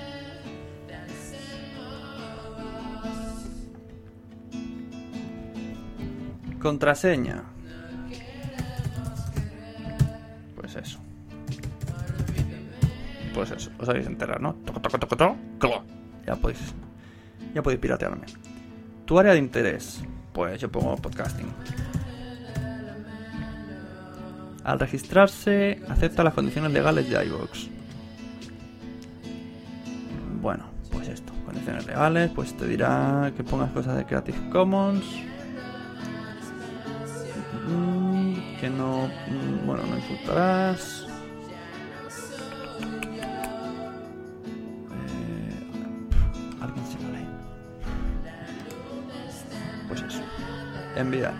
Contraseña. 6.58 7.44
Pues 10.56 10.76
eso 10.76 11.00
pues 13.38 13.52
eso, 13.52 13.70
os 13.78 13.88
habéis 13.88 14.08
enterado, 14.08 14.40
¿no? 14.40 14.54
Toco, 14.64 14.80
toco, 14.80 14.98
toco, 14.98 15.36
toco, 15.60 15.84
ya 16.26 16.34
podéis, 16.34 16.58
ya 17.54 17.62
podéis 17.62 17.80
piratearme. 17.80 18.26
Tu 19.04 19.16
área 19.16 19.32
de 19.32 19.38
interés, 19.38 20.02
pues 20.32 20.60
yo 20.60 20.68
pongo 20.68 20.96
podcasting. 20.96 21.46
Al 24.64 24.80
registrarse, 24.80 25.80
acepta 25.88 26.24
las 26.24 26.34
condiciones 26.34 26.72
legales 26.72 27.08
de 27.08 27.24
iVoox. 27.26 27.68
Bueno, 30.42 30.64
pues 30.90 31.06
esto, 31.06 31.32
condiciones 31.44 31.86
legales, 31.86 32.32
pues 32.34 32.56
te 32.56 32.66
dirá 32.66 33.32
que 33.36 33.44
pongas 33.44 33.70
cosas 33.70 33.98
de 33.98 34.04
Creative 34.04 34.50
Commons. 34.50 35.04
No, 39.30 39.62
mm, 39.62 39.66
bueno, 39.66 39.82
no 39.86 39.96
insultarás. 39.96 41.08
Enviar. 50.98 51.32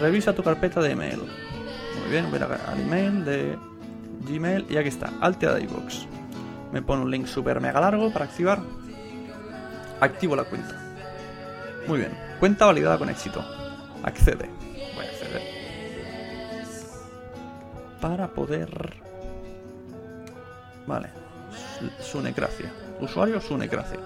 Revisa 0.00 0.34
tu 0.34 0.42
carpeta 0.42 0.80
de 0.80 0.90
email. 0.90 1.18
Muy 1.18 2.10
bien, 2.10 2.28
voy 2.28 2.40
al 2.40 2.80
email 2.80 3.24
de 3.24 3.56
Gmail 4.28 4.66
y 4.68 4.76
aquí 4.76 4.88
está, 4.88 5.12
Altea 5.20 5.54
de 5.54 5.62
iVoox. 5.62 6.06
Me 6.72 6.82
pone 6.82 7.02
un 7.02 7.10
link 7.10 7.26
super 7.26 7.60
mega 7.60 7.80
largo 7.80 8.12
para 8.12 8.24
activar. 8.24 8.60
Activo 10.00 10.34
la 10.34 10.42
cuenta. 10.42 10.74
Muy 11.86 12.00
bien, 12.00 12.12
cuenta 12.40 12.66
validada 12.66 12.98
con 12.98 13.08
éxito. 13.08 13.44
Accede. 14.02 14.61
Para 18.02 18.28
poder... 18.28 18.68
Vale. 20.86 21.08
Sunecracia. 22.00 22.70
Usuario 23.00 23.40
Sunecracia. 23.40 23.98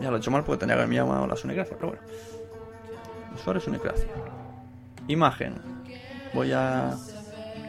Ya 0.00 0.10
lo 0.10 0.16
he 0.16 0.18
hecho 0.18 0.30
mal 0.32 0.42
porque 0.42 0.60
tenía 0.60 0.74
que 0.74 0.80
haberme 0.80 0.96
llamado 0.96 1.26
la 1.28 1.36
Sunecracia, 1.36 1.76
pero 1.76 1.90
bueno. 1.90 2.02
Usuario 3.36 3.60
Sunecracia. 3.60 4.08
Imagen. 5.06 5.54
Voy 6.34 6.52
a 6.52 6.96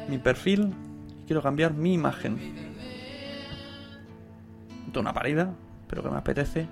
mi 0.07 0.17
perfil 0.17 0.73
quiero 1.25 1.41
cambiar 1.41 1.73
mi 1.73 1.93
imagen. 1.93 2.37
De 4.91 4.99
una 4.99 5.13
parida, 5.13 5.53
pero 5.87 6.03
que 6.03 6.09
me 6.09 6.17
apetece 6.17 6.67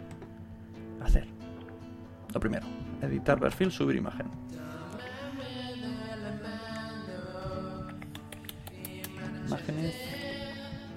hacer. 1.02 1.28
Lo 2.34 2.40
primero, 2.42 2.66
editar 3.02 3.40
perfil, 3.40 3.72
subir 3.72 3.96
imagen. 3.96 4.28
Imágenes. 9.48 9.96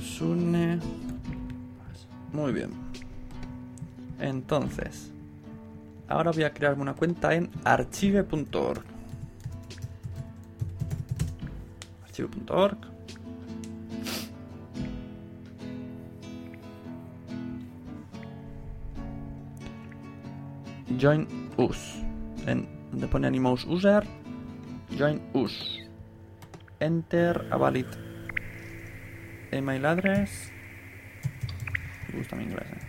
Sune. 0.03 0.79
Muy 2.33 2.53
bien. 2.53 2.80
Entonces, 4.21 5.13
ahora 6.09 6.31
voy 6.31 6.45
a 6.45 6.53
crearme 6.53 6.83
una 6.83 6.95
cuenta 6.95 7.35
en 7.35 7.51
archive.org. 7.65 8.83
Archive.org. 12.05 12.91
join 21.01 21.27
us, 21.57 22.03
en 22.47 22.69
donde 22.91 23.09
pone 23.09 23.27
Animous 23.27 23.65
User, 23.65 24.05
Join 24.99 25.23
us. 25.35 25.81
Enter 26.81 27.47
a 27.51 27.57
valid 27.57 27.87
email 29.53 29.87
address. 29.87 30.51
Me 32.09 32.19
gusta 32.19 32.37
mi 32.37 32.45
inglés, 32.45 32.67
eh. 32.73 32.80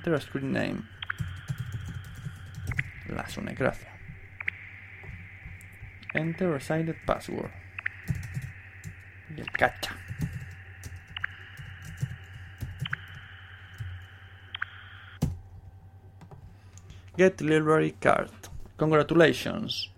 Enter 0.00 0.14
a 0.14 0.20
screen 0.22 0.50
name. 0.50 0.88
La 3.10 3.28
sunecracia. 3.28 3.90
Enter 6.14 6.54
assigned 6.54 6.96
password. 7.04 7.50
Y 9.36 9.40
el 9.40 9.52
cacha. 9.52 9.94
Get 17.18 17.42
library 17.42 17.94
card. 18.00 18.30
Congratulations. 18.78 19.90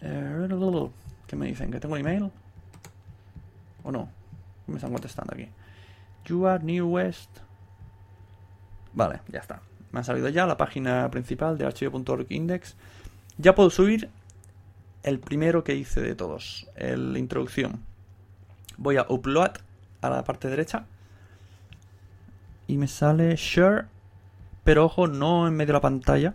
Eh, 0.00 0.92
¿Qué 1.26 1.34
me 1.34 1.46
dicen? 1.46 1.72
¿Que 1.72 1.80
tengo 1.80 1.96
un 1.96 2.00
email? 2.02 2.30
¿O 3.82 3.90
no? 3.90 4.08
Me 4.68 4.76
están 4.76 4.92
contestando 4.92 5.34
aquí. 5.34 5.48
You 6.26 6.46
are 6.46 6.62
New 6.62 6.88
West. 6.88 7.45
Vale, 8.96 9.20
ya 9.28 9.38
está. 9.38 9.60
Me 9.92 10.00
ha 10.00 10.04
salido 10.04 10.28
ya 10.28 10.46
la 10.46 10.56
página 10.56 11.08
principal 11.10 11.56
de 11.56 11.66
archivo.org 11.66 12.26
index. 12.30 12.74
Ya 13.38 13.54
puedo 13.54 13.70
subir 13.70 14.10
el 15.04 15.20
primero 15.20 15.62
que 15.62 15.76
hice 15.76 16.00
de 16.00 16.16
todos, 16.16 16.66
la 16.76 17.18
introducción. 17.18 17.84
Voy 18.76 18.96
a 18.96 19.06
upload 19.08 19.52
a 20.00 20.10
la 20.10 20.24
parte 20.24 20.48
derecha 20.48 20.86
y 22.66 22.76
me 22.78 22.88
sale 22.88 23.36
share, 23.36 23.86
pero 24.64 24.86
ojo, 24.86 25.06
no 25.06 25.46
en 25.46 25.54
medio 25.54 25.68
de 25.68 25.72
la 25.74 25.80
pantalla, 25.80 26.34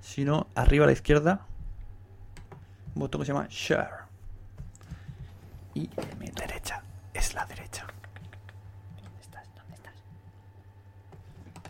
sino 0.00 0.46
arriba 0.54 0.84
a 0.84 0.86
la 0.86 0.92
izquierda, 0.92 1.46
un 2.94 3.00
botón 3.00 3.20
que 3.20 3.26
se 3.26 3.32
llama 3.32 3.46
share. 3.50 4.06
Y 5.74 5.90
mi 6.18 6.28
derecha 6.28 6.82
es 7.12 7.34
la 7.34 7.44
derecha. 7.46 7.86
¿Dónde 9.02 9.20
estás? 9.20 9.46
¿Dónde 9.54 9.74
estás? 9.74 9.92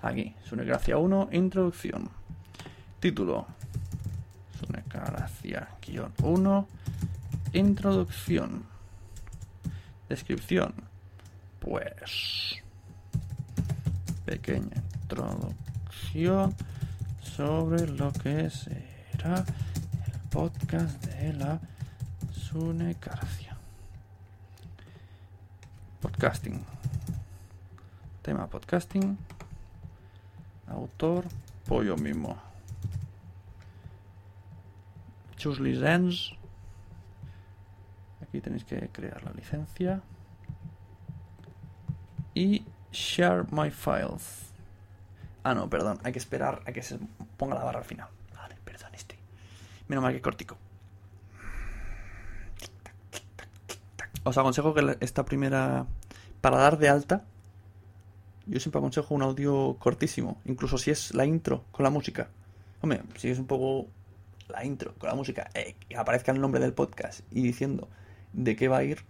Aquí, 0.02 0.34
Sunegracia 0.44 0.96
1, 0.96 1.30
introducción. 1.32 2.08
Título. 3.00 3.46
Sunegracia 4.58 5.68
1, 6.22 6.68
introducción. 7.52 8.64
Descripción. 10.08 10.74
Pues... 11.60 12.62
Pequeña 14.24 14.82
introducción 15.02 16.54
sobre 17.22 17.88
lo 17.88 18.12
que 18.12 18.50
será 18.50 19.44
el 20.06 20.20
podcast 20.30 21.02
de 21.06 21.32
la 21.32 21.58
Sunecarcia. 22.30 23.56
Podcasting. 26.00 26.62
Tema 28.22 28.46
podcasting. 28.46 29.37
Autor, 30.70 31.24
pollo 31.66 31.96
mismo. 31.96 32.36
Choose 35.36 35.62
license. 35.62 36.36
Aquí 38.22 38.40
tenéis 38.40 38.64
que 38.64 38.88
crear 38.90 39.22
la 39.24 39.32
licencia. 39.32 40.02
Y 42.34 42.64
share 42.92 43.44
my 43.50 43.70
files. 43.70 44.52
Ah, 45.42 45.54
no, 45.54 45.70
perdón. 45.70 45.98
Hay 46.04 46.12
que 46.12 46.18
esperar 46.18 46.62
a 46.66 46.72
que 46.72 46.82
se 46.82 46.98
ponga 47.36 47.54
la 47.54 47.64
barra 47.64 47.78
al 47.78 47.84
final. 47.84 48.08
Vale, 48.34 48.56
perdón, 48.64 48.94
estoy. 48.94 49.18
Menos 49.86 50.02
mal 50.02 50.12
que 50.12 50.20
cortico. 50.20 50.58
Os 54.24 54.36
aconsejo 54.36 54.74
que 54.74 54.96
esta 55.00 55.24
primera. 55.24 55.86
Para 56.40 56.58
dar 56.58 56.78
de 56.78 56.88
alta. 56.88 57.24
Yo 58.48 58.60
siempre 58.60 58.78
aconsejo 58.78 59.14
un 59.14 59.22
audio 59.22 59.76
cortísimo. 59.78 60.40
Incluso 60.46 60.78
si 60.78 60.90
es 60.90 61.14
la 61.14 61.26
intro 61.26 61.64
con 61.70 61.84
la 61.84 61.90
música. 61.90 62.28
Hombre, 62.80 63.02
si 63.16 63.28
es 63.28 63.38
un 63.38 63.46
poco 63.46 63.86
la 64.48 64.64
intro 64.64 64.94
con 64.94 65.08
la 65.08 65.14
música. 65.14 65.50
Eh, 65.54 65.76
que 65.86 65.96
aparezca 65.96 66.32
el 66.32 66.40
nombre 66.40 66.60
del 66.60 66.72
podcast 66.72 67.20
y 67.30 67.42
diciendo 67.42 67.88
de 68.32 68.56
qué 68.56 68.68
va 68.68 68.78
a 68.78 68.84
ir. 68.84 69.04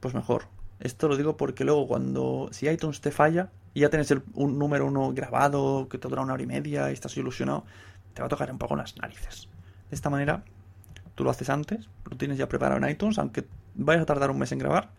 Pues 0.00 0.14
mejor. 0.14 0.44
Esto 0.80 1.08
lo 1.08 1.16
digo 1.18 1.36
porque 1.36 1.64
luego 1.64 1.86
cuando. 1.86 2.48
Si 2.52 2.66
iTunes 2.66 3.02
te 3.02 3.10
falla 3.10 3.50
y 3.74 3.80
ya 3.80 3.90
tienes 3.90 4.10
el, 4.10 4.22
un 4.34 4.58
número 4.58 4.86
uno 4.86 5.12
grabado 5.12 5.88
que 5.88 5.98
te 5.98 6.08
dura 6.08 6.22
una 6.22 6.32
hora 6.32 6.42
y 6.42 6.46
media 6.46 6.90
y 6.90 6.94
estás 6.94 7.16
ilusionado, 7.18 7.64
te 8.14 8.22
va 8.22 8.26
a 8.26 8.28
tocar 8.30 8.50
un 8.50 8.58
poco 8.58 8.74
las 8.74 8.96
narices. 8.96 9.48
De 9.90 9.94
esta 9.94 10.08
manera, 10.08 10.44
tú 11.14 11.24
lo 11.24 11.30
haces 11.30 11.50
antes, 11.50 11.88
lo 12.10 12.16
tienes 12.16 12.38
ya 12.38 12.48
preparado 12.48 12.82
en 12.82 12.90
iTunes, 12.90 13.18
aunque 13.18 13.44
vayas 13.74 14.02
a 14.02 14.06
tardar 14.06 14.30
un 14.30 14.38
mes 14.38 14.50
en 14.52 14.58
grabar, 14.58 14.90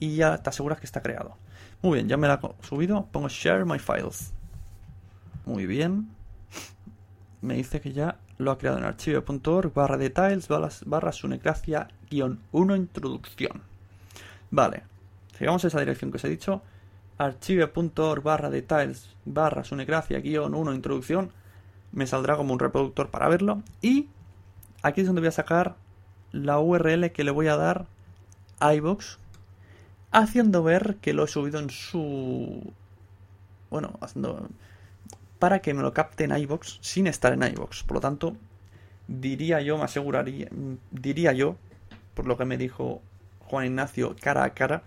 y 0.00 0.16
ya 0.16 0.38
te 0.38 0.50
aseguras 0.50 0.80
que 0.80 0.86
está 0.86 1.02
creado. 1.02 1.36
Muy 1.82 1.96
bien, 1.96 2.08
ya 2.08 2.16
me 2.16 2.26
la 2.26 2.40
he 2.42 2.66
subido, 2.66 3.06
pongo 3.12 3.28
Share 3.28 3.64
My 3.64 3.78
Files. 3.78 4.32
Muy 5.46 5.66
bien. 5.66 6.08
Me 7.42 7.54
dice 7.54 7.80
que 7.80 7.92
ya 7.92 8.18
lo 8.36 8.50
ha 8.50 8.58
creado 8.58 8.78
en 8.78 8.84
archivo.org 8.84 9.72
barra 9.72 9.96
details 9.96 10.48
barra 10.84 11.12
sunecracia 11.12 11.88
guion 12.10 12.40
1 12.52 12.76
introducción. 12.76 13.62
Vale, 14.50 14.82
sigamos 15.38 15.64
esa 15.64 15.78
dirección 15.80 16.10
que 16.10 16.16
os 16.16 16.24
he 16.24 16.28
dicho 16.28 16.62
archive.org 17.16 18.22
barra 18.22 18.50
details 18.50 19.14
barra 19.24 19.64
sunecracia 19.64 20.20
guion 20.20 20.54
1 20.54 20.74
introducción 20.74 21.30
me 21.92 22.06
saldrá 22.06 22.36
como 22.36 22.52
un 22.52 22.58
reproductor 22.58 23.10
para 23.10 23.28
verlo 23.28 23.62
y 23.82 24.08
aquí 24.82 25.02
es 25.02 25.06
donde 25.06 25.20
voy 25.20 25.28
a 25.28 25.32
sacar 25.32 25.76
la 26.32 26.58
URL 26.58 27.10
que 27.12 27.24
le 27.24 27.30
voy 27.30 27.48
a 27.48 27.56
dar 27.56 27.86
a 28.58 28.74
iVoox 28.74 29.18
haciendo 30.10 30.62
ver 30.62 30.96
que 31.00 31.12
lo 31.12 31.24
he 31.24 31.28
subido 31.28 31.60
en 31.60 31.70
su 31.70 32.72
bueno 33.70 33.98
haciendo 34.00 34.48
para 35.38 35.60
que 35.60 35.74
me 35.74 35.82
lo 35.82 35.94
capte 35.94 36.24
en 36.24 36.36
iVoox 36.36 36.78
sin 36.80 37.06
estar 37.06 37.32
en 37.32 37.42
iVoox 37.42 37.84
por 37.84 37.96
lo 37.96 38.00
tanto 38.00 38.36
diría 39.06 39.60
yo 39.60 39.78
me 39.78 39.84
aseguraría 39.84 40.48
diría 40.90 41.32
yo 41.32 41.56
por 42.14 42.26
lo 42.26 42.36
que 42.36 42.44
me 42.44 42.58
dijo 42.58 43.02
Juan 43.40 43.66
Ignacio 43.66 44.16
cara 44.20 44.44
a 44.44 44.54
cara 44.54 44.82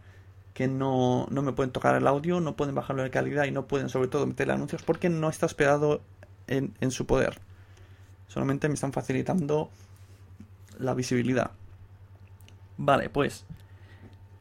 que 0.54 0.68
no, 0.68 1.28
no, 1.32 1.42
me 1.42 1.52
pueden 1.52 1.72
tocar 1.72 1.96
el 1.96 2.06
audio, 2.06 2.40
no 2.40 2.56
pueden 2.56 2.76
bajarlo 2.76 3.04
de 3.04 3.10
calidad 3.10 3.46
y 3.46 3.52
no 3.52 3.66
pueden 3.66 3.90
sobre 3.90 4.08
todo 4.08 4.28
meterle 4.28 4.54
anuncios 4.54 4.84
porque 4.84 5.10
no 5.10 5.30
está 5.30 5.48
hospedado 5.48 6.02
en, 6.48 6.76
en 6.80 6.92
su 6.92 7.08
poder. 7.08 7.40
Solamente 8.28 8.68
me 8.68 8.76
están 8.76 8.94
facilitando 8.94 9.70
la 10.78 10.94
visibilidad. 10.94 11.52
Vale, 12.78 13.10
pues 13.10 13.46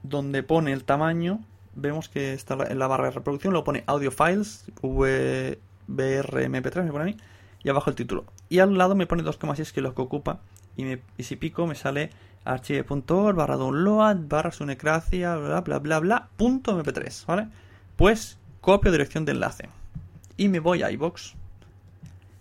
donde 0.02 0.42
pone 0.42 0.72
el 0.72 0.84
tamaño, 0.84 1.40
vemos 1.74 2.08
que 2.08 2.32
está 2.32 2.56
en 2.68 2.78
la 2.78 2.86
barra 2.86 3.06
de 3.06 3.12
reproducción, 3.12 3.52
lo 3.52 3.64
pone 3.64 3.84
audio 3.86 4.10
files, 4.10 4.64
VRMP3 4.82 6.84
me 6.84 6.92
pone 6.92 7.02
a 7.02 7.06
mí, 7.06 7.16
y 7.62 7.68
abajo 7.68 7.90
el 7.90 7.96
título. 7.96 8.24
Y 8.48 8.58
al 8.58 8.76
lado 8.76 8.94
me 8.94 9.06
pone 9.06 9.22
2,6 9.22 9.72
que 9.72 9.80
es 9.80 9.84
lo 9.84 9.94
que 9.94 10.02
ocupa, 10.02 10.40
y 10.76 11.22
si 11.22 11.36
pico 11.36 11.66
me 11.66 11.74
sale 11.74 12.10
archive.org 12.44 13.36
barra 13.36 13.56
download 13.56 14.16
barra 14.26 14.50
sunecracia 14.50 15.36
bla 15.36 15.60
bla 15.60 15.78
bla 15.78 16.00
bla 16.00 16.28
punto 16.36 16.82
mp3 16.82 17.26
¿vale? 17.26 17.48
Pues 17.96 18.38
copio 18.60 18.90
dirección 18.90 19.24
de 19.24 19.32
enlace 19.32 19.68
y 20.36 20.48
me 20.48 20.60
voy 20.60 20.82
a 20.82 20.90
iBox. 20.90 21.34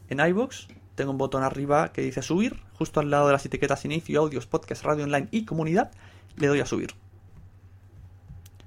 En 0.10 0.19
iBox 0.19 0.67
tengo 0.95 1.12
un 1.12 1.17
botón 1.17 1.43
arriba 1.43 1.91
que 1.91 2.02
dice 2.02 2.21
subir, 2.21 2.58
justo 2.74 3.00
al 3.00 3.10
lado 3.10 3.28
de 3.28 3.34
las 3.34 3.45
etiquetas 3.45 3.86
inicio, 3.86 4.19
audios, 4.19 4.47
podcast, 4.47 4.84
radio 4.84 5.04
online 5.04 5.28
y 5.32 5.45
comunidad, 5.45 5.91
le 6.38 6.47
doy 6.47 6.62
a 6.62 6.65
subir. 6.65 6.93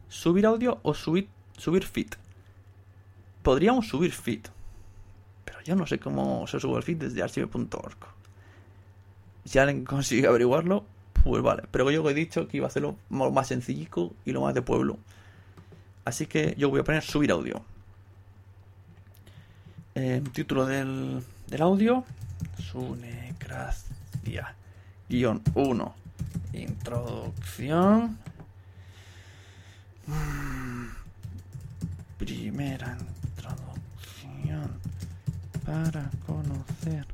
Subir 0.09 0.47
audio 0.47 0.79
o 0.83 0.95
subir, 0.95 1.29
subir 1.57 1.85
feed. 1.85 2.13
Podríamos 3.43 3.89
subir 3.89 4.13
feed, 4.13 4.47
pero 5.45 5.61
yo 5.63 5.75
no 5.77 5.87
sé 5.87 5.99
cómo 5.99 6.47
se 6.47 6.59
sube 6.61 6.79
el 6.79 6.83
feed 6.83 6.99
desde 6.99 7.23
archive.org. 7.23 7.97
Si 9.45 9.59
alguien 9.59 9.85
consigue 9.85 10.27
averiguarlo, 10.27 10.85
pues 11.25 11.43
vale. 11.43 11.65
Pero 11.71 11.91
yo 11.91 12.09
he 12.09 12.15
dicho 12.15 12.49
que 12.49 12.59
iba 12.59 12.67
a 12.67 12.69
hacerlo 12.69 12.97
más 13.09 13.49
sencillico 13.49 14.15
y 14.25 14.33
lo 14.33 14.43
más 14.43 14.55
de 14.55 14.63
pueblo. 14.63 14.99
Así 16.05 16.27
que 16.27 16.55
yo 16.59 16.71
voy 16.71 16.81
a 16.81 16.85
poner 16.85 17.03
subir 17.03 17.31
audio. 17.31 17.63
Eh, 19.95 20.23
título 20.33 20.67
del, 20.67 21.23
del 21.47 21.63
audio. 21.63 22.05
Sunecracia. 22.59 24.55
Guión 25.09 25.43
1. 25.55 25.95
Introducción. 26.53 28.19
Primera 32.19 32.97
introducción. 33.23 34.71
Para 35.65 36.11
conocer. 36.27 37.07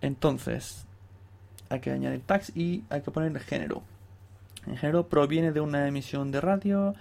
Entonces, 0.00 0.84
hay 1.70 1.80
que 1.80 1.90
añadir 1.90 2.22
tags 2.22 2.56
y 2.56 2.84
hay 2.88 3.02
que 3.02 3.10
poner 3.10 3.32
el 3.32 3.40
género. 3.40 3.82
El 4.66 4.78
género 4.78 5.08
proviene 5.08 5.52
de 5.52 5.60
una 5.60 5.86
emisión 5.88 6.30
de 6.30 6.40
radio. 6.40 6.94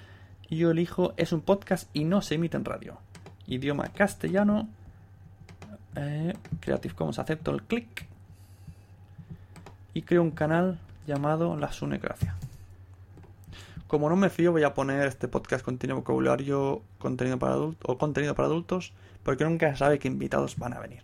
Y 0.49 0.57
yo 0.57 0.71
elijo 0.71 1.13
es 1.17 1.31
un 1.33 1.41
podcast 1.41 1.89
y 1.93 2.05
no 2.05 2.21
se 2.21 2.35
emite 2.35 2.57
en 2.57 2.65
radio. 2.65 2.97
idioma 3.45 3.89
castellano. 3.89 4.67
Eh, 5.95 6.33
Creative 6.59 6.95
Commons 6.95 7.19
acepto 7.19 7.51
el 7.51 7.63
clic. 7.63 8.07
Y 9.93 10.03
creo 10.03 10.21
un 10.21 10.31
canal 10.31 10.79
llamado 11.05 11.55
La 11.57 11.71
Sunecracia. 11.71 12.36
Como 13.87 14.09
no 14.09 14.17
me 14.17 14.29
fío, 14.29 14.51
voy 14.51 14.63
a 14.63 14.73
poner 14.73 15.07
este 15.07 15.29
podcast 15.29 15.63
contenido 15.63 15.97
vocabulario, 15.97 16.81
contenido 16.99 17.39
para 17.39 17.53
adultos 17.53 17.89
o 17.89 17.97
contenido 17.97 18.35
para 18.35 18.47
adultos, 18.47 18.91
porque 19.23 19.45
nunca 19.45 19.71
se 19.71 19.77
sabe 19.77 19.97
qué 19.97 20.09
invitados 20.09 20.57
van 20.57 20.73
a 20.73 20.79
venir. 20.79 21.01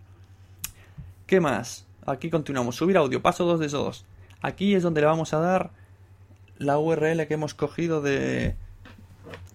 ¿Qué 1.26 1.40
más? 1.40 1.86
Aquí 2.04 2.28
continuamos. 2.28 2.76
Subir 2.76 2.98
audio, 2.98 3.22
paso 3.22 3.46
2 3.46 3.60
de 3.60 3.68
2. 3.68 4.04
Aquí 4.42 4.74
es 4.74 4.82
donde 4.82 5.00
le 5.00 5.06
vamos 5.06 5.32
a 5.32 5.38
dar 5.38 5.70
la 6.58 6.78
URL 6.78 7.26
que 7.26 7.34
hemos 7.34 7.54
cogido 7.54 8.02
de. 8.02 8.54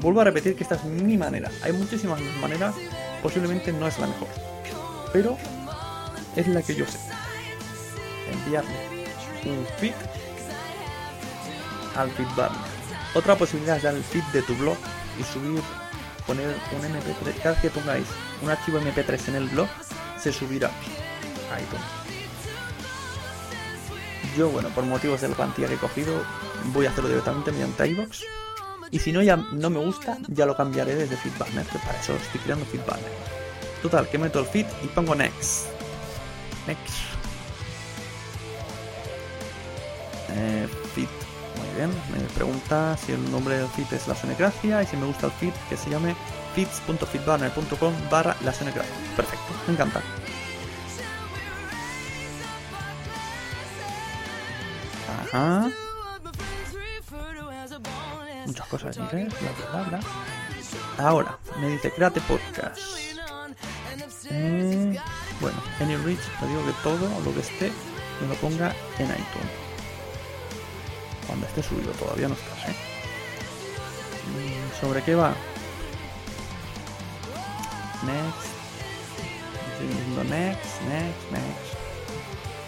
Vuelvo 0.00 0.20
a 0.20 0.24
repetir 0.24 0.56
que 0.56 0.62
esta 0.62 0.74
es 0.74 0.84
mi 0.84 1.16
manera. 1.16 1.50
Hay 1.62 1.72
muchísimas 1.72 2.20
maneras, 2.40 2.74
posiblemente 3.22 3.72
no 3.72 3.86
es 3.86 3.98
la 3.98 4.08
mejor. 4.08 4.28
Pero 5.12 5.38
es 6.36 6.46
la 6.48 6.62
que 6.62 6.74
yo 6.74 6.84
sé. 6.86 6.98
Enviarle 8.30 9.08
un 9.46 9.66
feed 9.78 9.94
al 11.96 12.10
feedburner. 12.10 12.74
Otra 13.14 13.36
posibilidad 13.36 13.76
es 13.76 13.84
dar 13.84 13.94
el 13.94 14.04
feed 14.04 14.24
de 14.32 14.42
tu 14.42 14.54
blog 14.56 14.76
y 15.18 15.22
subir, 15.22 15.62
poner 16.26 16.48
un 16.48 16.82
MP3. 16.82 17.36
Cada 17.38 17.50
vez 17.52 17.62
que 17.62 17.70
pongáis 17.70 18.06
un 18.42 18.50
archivo 18.50 18.80
MP3 18.80 19.28
en 19.28 19.34
el 19.36 19.48
blog, 19.48 19.68
se 20.18 20.32
subirá 20.32 20.68
a. 20.68 21.58
Yo, 24.36 24.48
bueno, 24.48 24.68
por 24.70 24.84
motivos 24.84 25.20
de 25.20 25.28
la 25.28 25.36
plantilla 25.36 25.68
que 25.68 25.74
he 25.74 25.78
cogido, 25.78 26.22
voy 26.72 26.86
a 26.86 26.90
hacerlo 26.90 27.08
directamente 27.08 27.52
mediante 27.52 27.86
iVoox. 27.88 28.22
Y 28.90 28.98
si 28.98 29.12
no 29.12 29.22
ya 29.22 29.36
no 29.36 29.70
me 29.70 29.78
gusta, 29.78 30.18
ya 30.28 30.46
lo 30.46 30.56
cambiaré 30.56 30.94
desde 30.94 31.16
Feedburner, 31.16 31.66
que 31.66 31.78
para 31.78 32.00
eso 32.00 32.14
estoy 32.14 32.40
creando 32.40 32.64
Feedburner. 32.66 33.12
Total, 33.82 34.08
que 34.08 34.18
meto 34.18 34.40
el 34.40 34.46
feed 34.46 34.66
y 34.82 34.86
pongo 34.88 35.14
next. 35.14 35.66
Next. 36.66 36.94
Eh, 40.30 40.68
feed. 40.94 41.23
Bien. 41.76 41.90
Me 42.12 42.20
pregunta 42.34 42.96
si 42.96 43.12
el 43.12 43.30
nombre 43.30 43.58
del 43.58 43.68
feed 43.68 43.92
es 43.92 44.06
la 44.06 44.14
Sonecracia 44.14 44.82
y 44.82 44.86
si 44.86 44.96
me 44.96 45.06
gusta 45.06 45.26
el 45.26 45.32
feed 45.32 45.52
que 45.68 45.76
se 45.76 45.90
llame 45.90 46.14
feeds.feedburner.com 46.54 47.92
barra 48.10 48.36
la 48.44 48.52
Sonecracia. 48.52 48.94
Perfecto, 49.16 49.52
me 49.66 49.72
encanta. 49.74 50.00
Ajá. 55.32 55.70
Muchas 58.46 58.66
cosas 58.68 58.96
en 58.96 59.04
inglés, 59.04 59.34
bla 59.72 59.82
bla. 59.82 60.00
Ahora, 60.98 61.38
me 61.60 61.70
dice 61.70 61.90
créate 61.90 62.20
podcast. 62.22 62.78
Eh, 64.30 64.98
bueno, 65.40 65.62
Any 65.80 65.96
Reach, 65.96 66.20
te 66.40 66.46
digo 66.46 66.64
que 66.64 66.72
todo 66.82 67.08
lo 67.24 67.34
que 67.34 67.40
esté 67.40 67.72
me 68.20 68.28
lo 68.28 68.34
ponga 68.36 68.74
en 68.98 69.06
iTunes. 69.06 69.63
Cuando 71.26 71.46
esté 71.46 71.62
subido, 71.62 71.92
todavía 71.92 72.28
no 72.28 72.34
está, 72.34 72.70
¿eh? 72.70 72.74
Mm, 74.26 74.80
¿Sobre 74.80 75.02
qué 75.02 75.14
va? 75.14 75.34
Next. 78.04 78.52
Estoy 79.72 79.86
diciendo 79.88 80.24
next, 80.24 80.82
next, 80.82 81.32
next. 81.32 81.74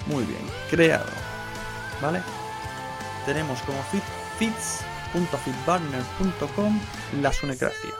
Muy 0.06 0.24
bien, 0.24 0.40
creado. 0.70 1.10
¿Vale? 2.00 2.22
Tenemos 3.24 3.60
como 3.62 3.82
feed, 3.84 4.02
feeds.feedburner.com 4.38 6.80
la 7.20 7.32
sunecracia. 7.32 7.90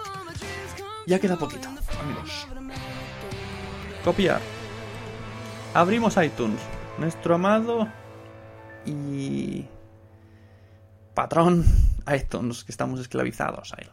Ya 1.06 1.18
queda 1.18 1.36
poquito, 1.36 1.68
amigos. 2.00 2.46
Copiar. 4.04 4.40
Abrimos 5.74 6.16
iTunes. 6.16 6.60
Nuestro 6.98 7.34
amado 7.34 7.88
y 8.86 9.66
patrón 11.16 11.64
iTunes, 12.14 12.62
que 12.62 12.70
estamos 12.70 13.00
esclavizados 13.00 13.72
a 13.72 13.78
él. 13.78 13.88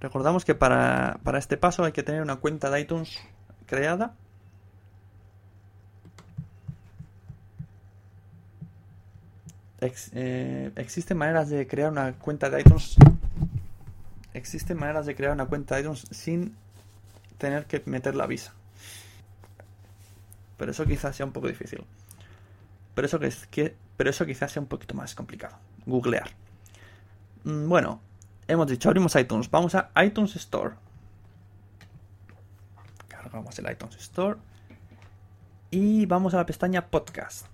Recordamos 0.00 0.44
que 0.44 0.56
para, 0.56 1.20
para 1.22 1.38
este 1.38 1.56
paso 1.56 1.84
hay 1.84 1.92
que 1.92 2.02
tener 2.02 2.20
una 2.20 2.36
cuenta 2.36 2.70
de 2.70 2.80
iTunes 2.80 3.18
creada. 3.66 4.14
Eh, 9.80 10.72
existen 10.74 11.16
maneras 11.16 11.48
de 11.48 11.68
crear 11.68 11.92
una 11.92 12.12
cuenta 12.14 12.50
de 12.50 12.62
iTunes. 12.62 12.96
Existen 14.34 14.76
maneras 14.76 15.06
de 15.06 15.14
crear 15.14 15.32
una 15.32 15.46
cuenta 15.46 15.76
de 15.76 15.82
iTunes 15.82 16.06
sin 16.10 16.56
tener 17.38 17.66
que 17.66 17.80
meter 17.86 18.16
la 18.16 18.26
visa. 18.26 18.54
Pero 20.56 20.72
eso 20.72 20.84
quizás 20.84 21.14
sea 21.14 21.26
un 21.26 21.32
poco 21.32 21.46
difícil. 21.46 21.84
Pero 22.94 23.06
eso, 23.06 23.20
que 23.20 23.30
que, 23.50 23.76
pero 24.00 24.08
eso 24.08 24.24
quizás 24.24 24.50
sea 24.50 24.62
un 24.62 24.66
poquito 24.66 24.94
más 24.94 25.14
complicado. 25.14 25.58
Googlear. 25.84 26.30
Mm, 27.44 27.68
Bueno, 27.68 28.00
hemos 28.48 28.66
dicho, 28.66 28.88
abrimos 28.88 29.14
iTunes. 29.14 29.50
Vamos 29.50 29.74
a 29.74 29.90
iTunes 30.02 30.34
Store. 30.36 30.76
Cargamos 33.08 33.58
el 33.58 33.70
iTunes 33.70 33.96
Store. 33.96 34.38
Y 35.70 36.06
vamos 36.06 36.32
a 36.32 36.38
la 36.38 36.46
pestaña 36.46 36.86
Podcast. 36.86 37.46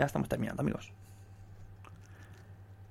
Ya 0.00 0.06
estamos 0.06 0.28
terminando, 0.28 0.62
amigos. 0.62 0.90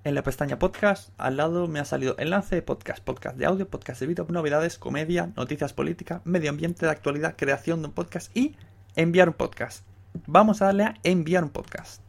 En 0.05 0.15
la 0.15 0.23
pestaña 0.23 0.57
podcast, 0.57 1.09
al 1.17 1.35
lado 1.35 1.67
me 1.67 1.81
ha 1.81 1.85
salido 1.85 2.15
enlace 2.19 2.55
de 2.55 2.61
podcast, 2.61 3.03
podcast 3.03 3.35
de 3.35 3.47
audio, 3.47 3.69
podcast 3.69 3.99
de 3.99 4.07
vídeo, 4.07 4.25
novedades, 4.29 4.79
comedia, 4.79 5.33
noticias 5.35 5.73
políticas, 5.73 6.21
medio 6.23 6.51
ambiente 6.51 6.85
de 6.85 6.91
actualidad, 6.93 7.35
creación 7.35 7.81
de 7.81 7.89
un 7.89 7.93
podcast 7.93 8.33
y 8.33 8.55
enviar 8.95 9.27
un 9.27 9.35
podcast. 9.35 9.83
Vamos 10.27 10.61
a 10.61 10.65
darle 10.65 10.83
a 10.83 10.95
enviar 11.03 11.43
un 11.43 11.49
podcast. 11.49 12.01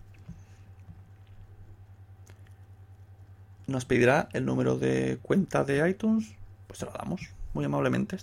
Nos 3.67 3.85
pedirá 3.85 4.29
el 4.33 4.45
número 4.45 4.79
de 4.79 5.19
cuenta 5.23 5.65
de 5.65 5.89
iTunes, 5.89 6.35
pues 6.67 6.79
se 6.79 6.87
lo 6.87 6.93
damos, 6.93 7.23
muy 7.53 7.65
amablemente. 7.65 8.19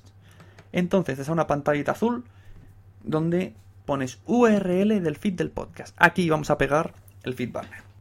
Entonces, 0.72 1.20
es 1.20 1.28
una 1.28 1.48
pantallita 1.48 1.92
azul 1.92 2.24
donde 3.04 3.54
pones 3.86 4.20
URL 4.26 5.04
del 5.04 5.18
feed 5.18 5.34
del 5.34 5.52
podcast. 5.52 5.94
Aquí 6.00 6.30
vamos 6.30 6.50
a 6.50 6.58
pegar 6.58 6.94
el 7.24 7.34
feed 7.34 7.52
banner 7.52 7.94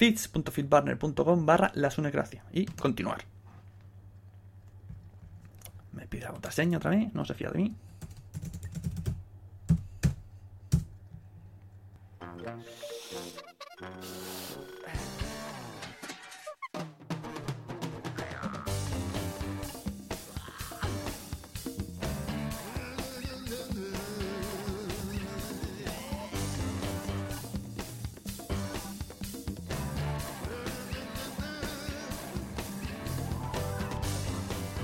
feeds.feedburner.com 0.00 1.44
barra 1.44 1.70
la 1.74 1.90
sunecracia 1.90 2.42
y 2.54 2.64
continuar. 2.64 3.18
Me 5.92 6.06
pide 6.06 6.22
la 6.22 6.30
contraseña 6.30 6.78
otra 6.78 6.92
vez, 6.92 7.12
no 7.12 7.26
se 7.26 7.34
fía 7.34 7.50
de 7.50 7.58
mí. 7.58 7.74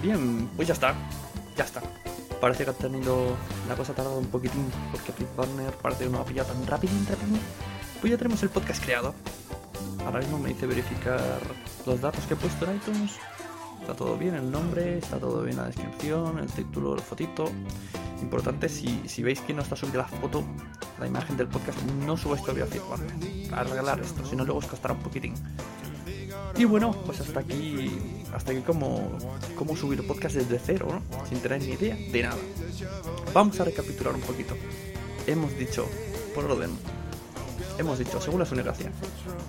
Bien, 0.03 0.49
pues 0.55 0.69
ya 0.69 0.75
está. 0.75 0.95
Ya 1.57 1.65
está. 1.65 1.83
Parece 2.41 2.65
que 2.65 2.71
ha 2.71 2.75
tenido. 2.75 3.35
La 3.69 3.75
cosa 3.75 3.93
ha 3.93 3.95
tardado 3.95 4.19
un 4.19 4.27
poquitín 4.27 4.71
porque 4.93 5.13
FlipBurner 5.13 5.73
parece 5.75 6.05
que 6.05 6.11
no 6.11 6.21
ha 6.21 6.25
pillado 6.25 6.53
tan 6.53 6.67
rapidín, 6.67 7.05
rapidín. 7.09 7.41
Pues 8.01 8.11
ya 8.13 8.17
tenemos 8.17 8.43
el 8.43 8.51
podcast 8.51 8.83
creado. 8.83 9.15
Ahora 10.05 10.21
mismo 10.21 10.39
me 10.39 10.51
dice 10.51 10.67
verificar 10.67 11.41
los 11.85 12.01
datos 12.01 12.25
que 12.27 12.35
he 12.35 12.37
puesto 12.37 12.65
en 12.65 12.77
iTunes. 12.77 13.13
Está 13.81 13.95
todo 13.95 14.17
bien, 14.17 14.35
el 14.35 14.51
nombre, 14.51 14.99
está 14.99 15.19
todo 15.19 15.43
bien 15.43 15.57
la 15.57 15.67
descripción, 15.67 16.39
el 16.39 16.47
título, 16.47 16.95
el 16.95 17.01
fotito. 17.01 17.51
Importante, 18.23 18.69
si, 18.69 19.03
si 19.09 19.23
veis 19.23 19.41
que 19.41 19.53
no 19.53 19.63
está 19.63 19.77
subida 19.77 19.99
la 19.99 20.09
foto, 20.09 20.45
la 20.99 21.07
imagen 21.07 21.37
del 21.37 21.49
podcast, 21.49 21.81
no 22.07 22.17
subáis 22.17 22.43
todavía 22.43 22.65
a 22.65 22.67
FlipBurner. 22.69 23.53
A 23.53 23.65
regalar 23.65 24.01
esto, 24.01 24.25
si 24.25 24.37
no 24.37 24.45
luego 24.45 24.61
os 24.61 24.67
costará 24.67 24.95
un 24.95 25.01
poquitín. 25.01 25.35
Y 26.59 26.65
bueno, 26.65 26.93
pues 27.05 27.21
hasta 27.21 27.41
aquí, 27.41 27.91
hasta 28.33 28.53
aquí 28.53 28.61
como, 28.63 29.19
subir 29.77 30.07
podcast 30.07 30.37
desde 30.37 30.59
cero, 30.59 30.89
¿no? 30.91 31.27
Sin 31.27 31.41
tener 31.41 31.61
ni 31.61 31.73
idea 31.73 31.97
de 31.97 32.23
nada. 32.23 32.37
Vamos 33.35 33.61
a 33.61 33.65
recapitular 33.65 34.15
un 34.15 34.23
poquito. 34.23 34.55
Hemos 35.27 35.57
dicho, 35.59 35.87
por 36.35 36.51
orden, 36.51 36.71
hemos 37.79 37.99
dicho, 37.99 38.21
según 38.21 38.41
la 38.41 38.47
sonegación, 38.47 38.93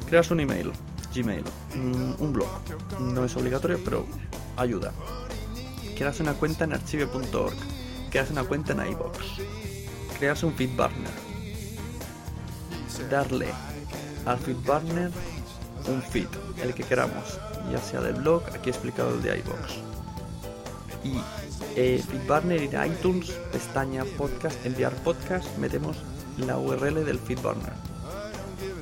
creas 0.10 0.32
un 0.32 0.42
email, 0.42 0.72
Gmail, 1.16 1.44
mm, 1.76 2.22
un 2.22 2.34
blog, 2.34 2.50
no 3.00 3.24
es 3.24 3.36
obligatorio, 3.38 3.80
pero 3.86 4.06
ayuda. 4.58 4.92
Creas 5.96 6.20
una 6.20 6.34
cuenta 6.34 6.66
en 6.66 6.74
archive.org, 6.74 7.56
creas 8.12 8.32
una 8.32 8.44
cuenta 8.44 8.74
en 8.74 8.92
iBox, 8.92 9.18
creas 10.20 10.44
un 10.44 10.54
feedburner, 10.54 11.12
darle 13.10 13.48
al 14.26 14.38
feedburner 14.40 15.12
un 15.88 16.02
feed, 16.02 16.28
el 16.62 16.74
que 16.74 16.84
queramos, 16.84 17.40
ya 17.72 17.80
sea 17.80 18.02
del 18.02 18.16
blog, 18.16 18.44
aquí 18.54 18.70
he 18.70 18.72
explicado 18.72 19.14
el 19.14 19.22
de 19.22 19.38
iBox. 19.40 19.76
Y 21.04 21.20
eh, 21.76 22.04
Feedburner 22.08 22.62
ir 22.62 22.78
a 22.78 22.88
iTunes, 22.88 23.32
pestaña 23.52 24.04
podcast, 24.18 24.66
enviar 24.66 24.94
podcast, 25.04 25.46
metemos 25.58 25.98
la 26.38 26.58
URL 26.58 27.06
del 27.06 27.20
Feedburner. 27.20 27.74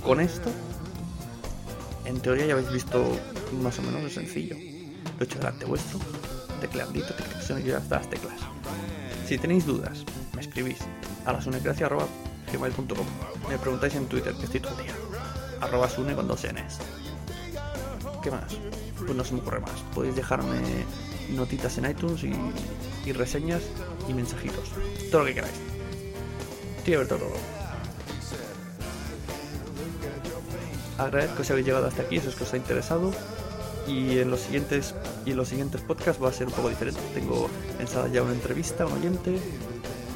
Con 0.04 0.20
esto, 0.20 0.50
en 2.06 2.20
teoría 2.20 2.46
ya 2.46 2.54
habéis 2.54 2.72
visto 2.72 3.04
más 3.62 3.78
o 3.80 3.82
menos 3.82 4.04
lo 4.04 4.10
sencillo. 4.10 4.56
Lo 4.56 5.22
he 5.22 5.24
hecho 5.24 5.40
delante 5.40 5.66
vuestro, 5.66 6.00
tecleandito, 6.62 7.14
tecleación 7.14 7.62
y 7.62 7.66
ya 7.66 7.78
está 7.78 7.98
las 7.98 8.10
teclas. 8.10 8.40
Si 9.28 9.38
tenéis 9.38 9.66
dudas, 9.66 10.04
me 10.34 10.42
escribís 10.42 10.80
a 11.26 11.34
la 11.34 11.40
gmail.com 11.40 13.08
Me 13.50 13.58
preguntáis 13.58 13.96
en 13.96 14.06
Twitter, 14.08 14.34
que 14.36 14.46
estoy 14.46 14.60
todo 14.60 14.78
el 14.80 14.86
día 14.86 14.96
arroba 15.62 15.90
sune 15.90 16.16
con 16.16 16.28
dos 16.28 16.46
Ns. 16.46 16.80
¿Qué 18.26 18.32
más? 18.32 18.58
Pues 18.98 19.16
no 19.16 19.24
se 19.24 19.36
me 19.36 19.42
ocurre 19.42 19.60
más. 19.60 19.80
Podéis 19.94 20.16
dejarme 20.16 20.58
notitas 21.30 21.78
en 21.78 21.92
iTunes 21.92 22.24
y, 22.24 23.12
reseñas 23.12 23.62
y 24.10 24.16
mensajitos. 24.16 24.72
Todo 25.12 25.22
lo 25.22 25.28
que 25.28 25.36
queráis. 25.36 25.54
Estoy 26.80 26.96
abierto 26.96 27.14
a 27.14 27.18
todo. 27.20 27.34
Agradezco 30.98 31.44
si 31.44 31.52
habéis 31.52 31.68
llegado 31.68 31.86
hasta 31.86 32.02
aquí, 32.02 32.20
si 32.20 32.28
es 32.28 32.34
que 32.34 32.46
os 32.46 32.52
ha 32.52 32.58
interesado. 32.58 33.14
Y 33.88 34.18
en 34.18 34.32
los 34.32 34.40
siguientes 34.40 34.96
y 35.24 35.30
en 35.30 35.38
los 35.38 35.50
siguientes 35.50 35.82
podcasts 35.82 36.24
va 36.24 36.30
a 36.30 36.34
ser 36.34 36.48
un 36.48 36.54
poco 36.54 36.70
diferente. 36.70 37.02
Tengo 37.14 37.48
pensada 37.78 38.08
ya 38.08 38.24
una 38.24 38.34
entrevista, 38.34 38.88
un 38.88 38.94
oyente. 38.94 39.38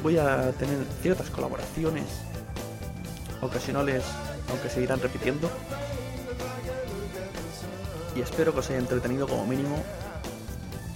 Voy 0.02 0.18
a 0.18 0.50
tener 0.58 0.78
ciertas 1.00 1.30
colaboraciones 1.30 2.06
ocasionales 3.40 4.02
aunque 4.48 4.68
se 4.68 4.82
irán 4.82 5.00
repitiendo. 5.00 5.48
Y 8.14 8.20
espero 8.20 8.52
que 8.52 8.60
os 8.60 8.70
haya 8.70 8.78
entretenido 8.78 9.28
como 9.28 9.46
mínimo 9.46 9.82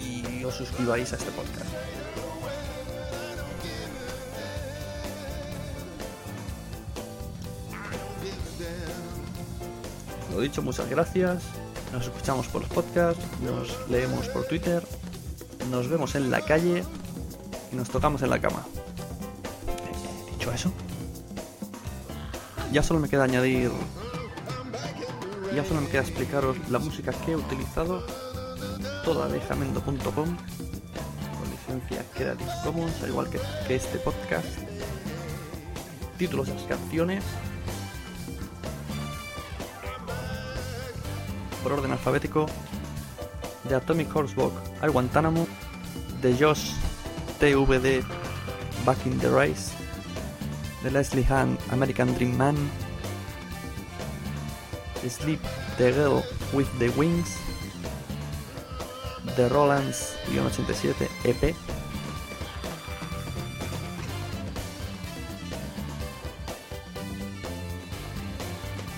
y 0.00 0.44
os 0.44 0.54
suscribáis 0.54 1.12
a 1.12 1.16
este 1.16 1.30
podcast. 1.30 1.70
Lo 10.32 10.40
dicho, 10.40 10.62
muchas 10.62 10.88
gracias. 10.90 11.44
Nos 11.92 12.06
escuchamos 12.06 12.48
por 12.48 12.62
los 12.62 12.70
podcasts, 12.70 13.24
nos 13.40 13.88
leemos 13.88 14.26
por 14.28 14.44
Twitter, 14.46 14.82
nos 15.70 15.88
vemos 15.88 16.16
en 16.16 16.28
la 16.28 16.40
calle 16.40 16.82
y 17.72 17.76
nos 17.76 17.88
tocamos 17.88 18.20
en 18.22 18.30
la 18.30 18.40
cama. 18.40 18.66
Dicho 20.32 20.52
eso, 20.52 20.72
ya 22.72 22.82
solo 22.82 22.98
me 22.98 23.08
queda 23.08 23.24
añadir. 23.24 23.70
Ya 25.54 25.64
solo 25.64 25.82
me 25.82 25.88
queda 25.88 26.02
explicaros 26.02 26.56
la 26.68 26.80
música 26.80 27.12
que 27.12 27.32
he 27.32 27.36
utilizado. 27.36 28.04
Toda 29.04 29.28
de 29.28 29.40
jamendo.com. 29.40 30.12
Con 30.14 31.50
licencia 31.50 32.04
Creative 32.14 32.50
Commons, 32.64 33.02
al 33.02 33.10
igual 33.10 33.28
que, 33.30 33.38
este 33.72 33.98
podcast. 33.98 34.46
Títulos 36.18 36.48
de 36.48 36.54
las 36.54 36.64
canciones. 36.64 37.24
Por 41.62 41.72
orden 41.72 41.92
alfabético. 41.92 42.46
De 43.68 43.76
Atomic 43.76 44.14
Horsebook 44.14 44.54
al 44.80 44.90
Guantánamo. 44.90 45.46
De 46.20 46.36
Josh 46.36 46.72
TVD 47.38 48.04
Back 48.84 49.06
in 49.06 49.18
the 49.20 49.28
Race 49.28 49.84
de 50.84 50.90
Leslie 50.90 51.24
Hahn, 51.24 51.56
American 51.70 52.14
Dream 52.14 52.36
Man, 52.36 52.56
Sleep 55.10 55.40
the 55.76 55.92
Girl 55.92 56.22
with 56.52 56.68
the 56.78 56.88
Wings, 56.90 57.36
The 59.36 59.48
Rolands 59.48 60.16
87 60.28 61.08
EP, 61.24 61.54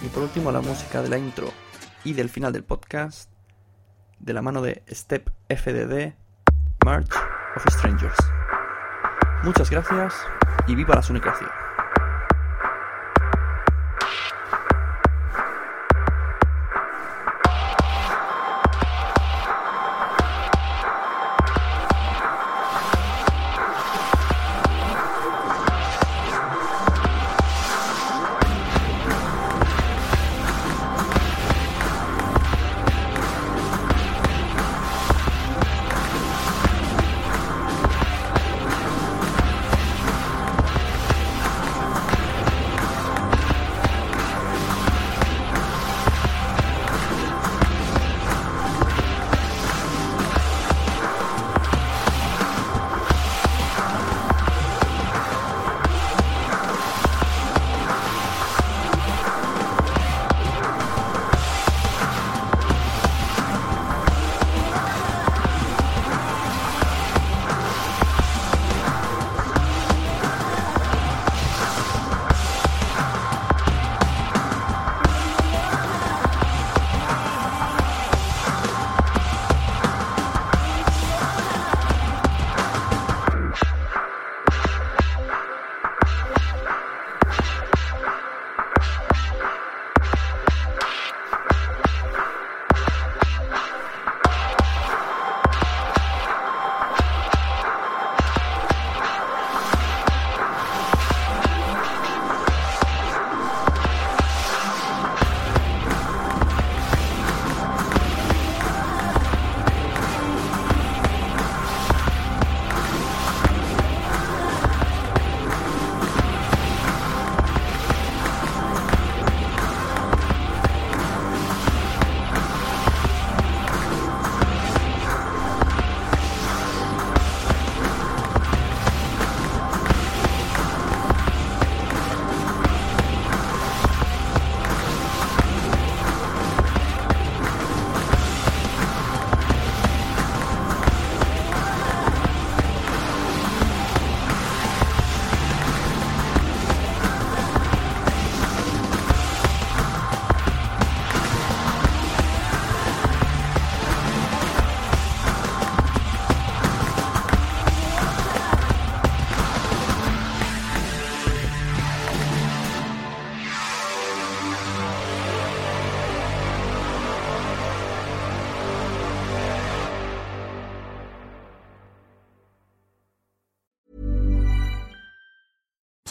y 0.03 0.09
por 0.09 0.23
último 0.23 0.53
la 0.53 0.61
música 0.61 1.03
de 1.03 1.09
la 1.09 1.19
intro 1.19 1.53
y 2.05 2.13
del 2.13 2.29
final 2.29 2.53
del 2.53 2.65
podcast 2.65 3.31
de 4.19 4.33
la 4.33 4.43
mano 4.43 4.63
de 4.63 4.83
Step 4.89 5.31
FDD, 5.49 6.15
March 6.85 7.11
of 7.57 7.65
Strangers. 7.69 8.17
Muchas 9.43 9.71
gracias 9.71 10.15
y 10.67 10.75
viva 10.75 10.95
la 10.95 11.03
sunicracia. 11.03 11.66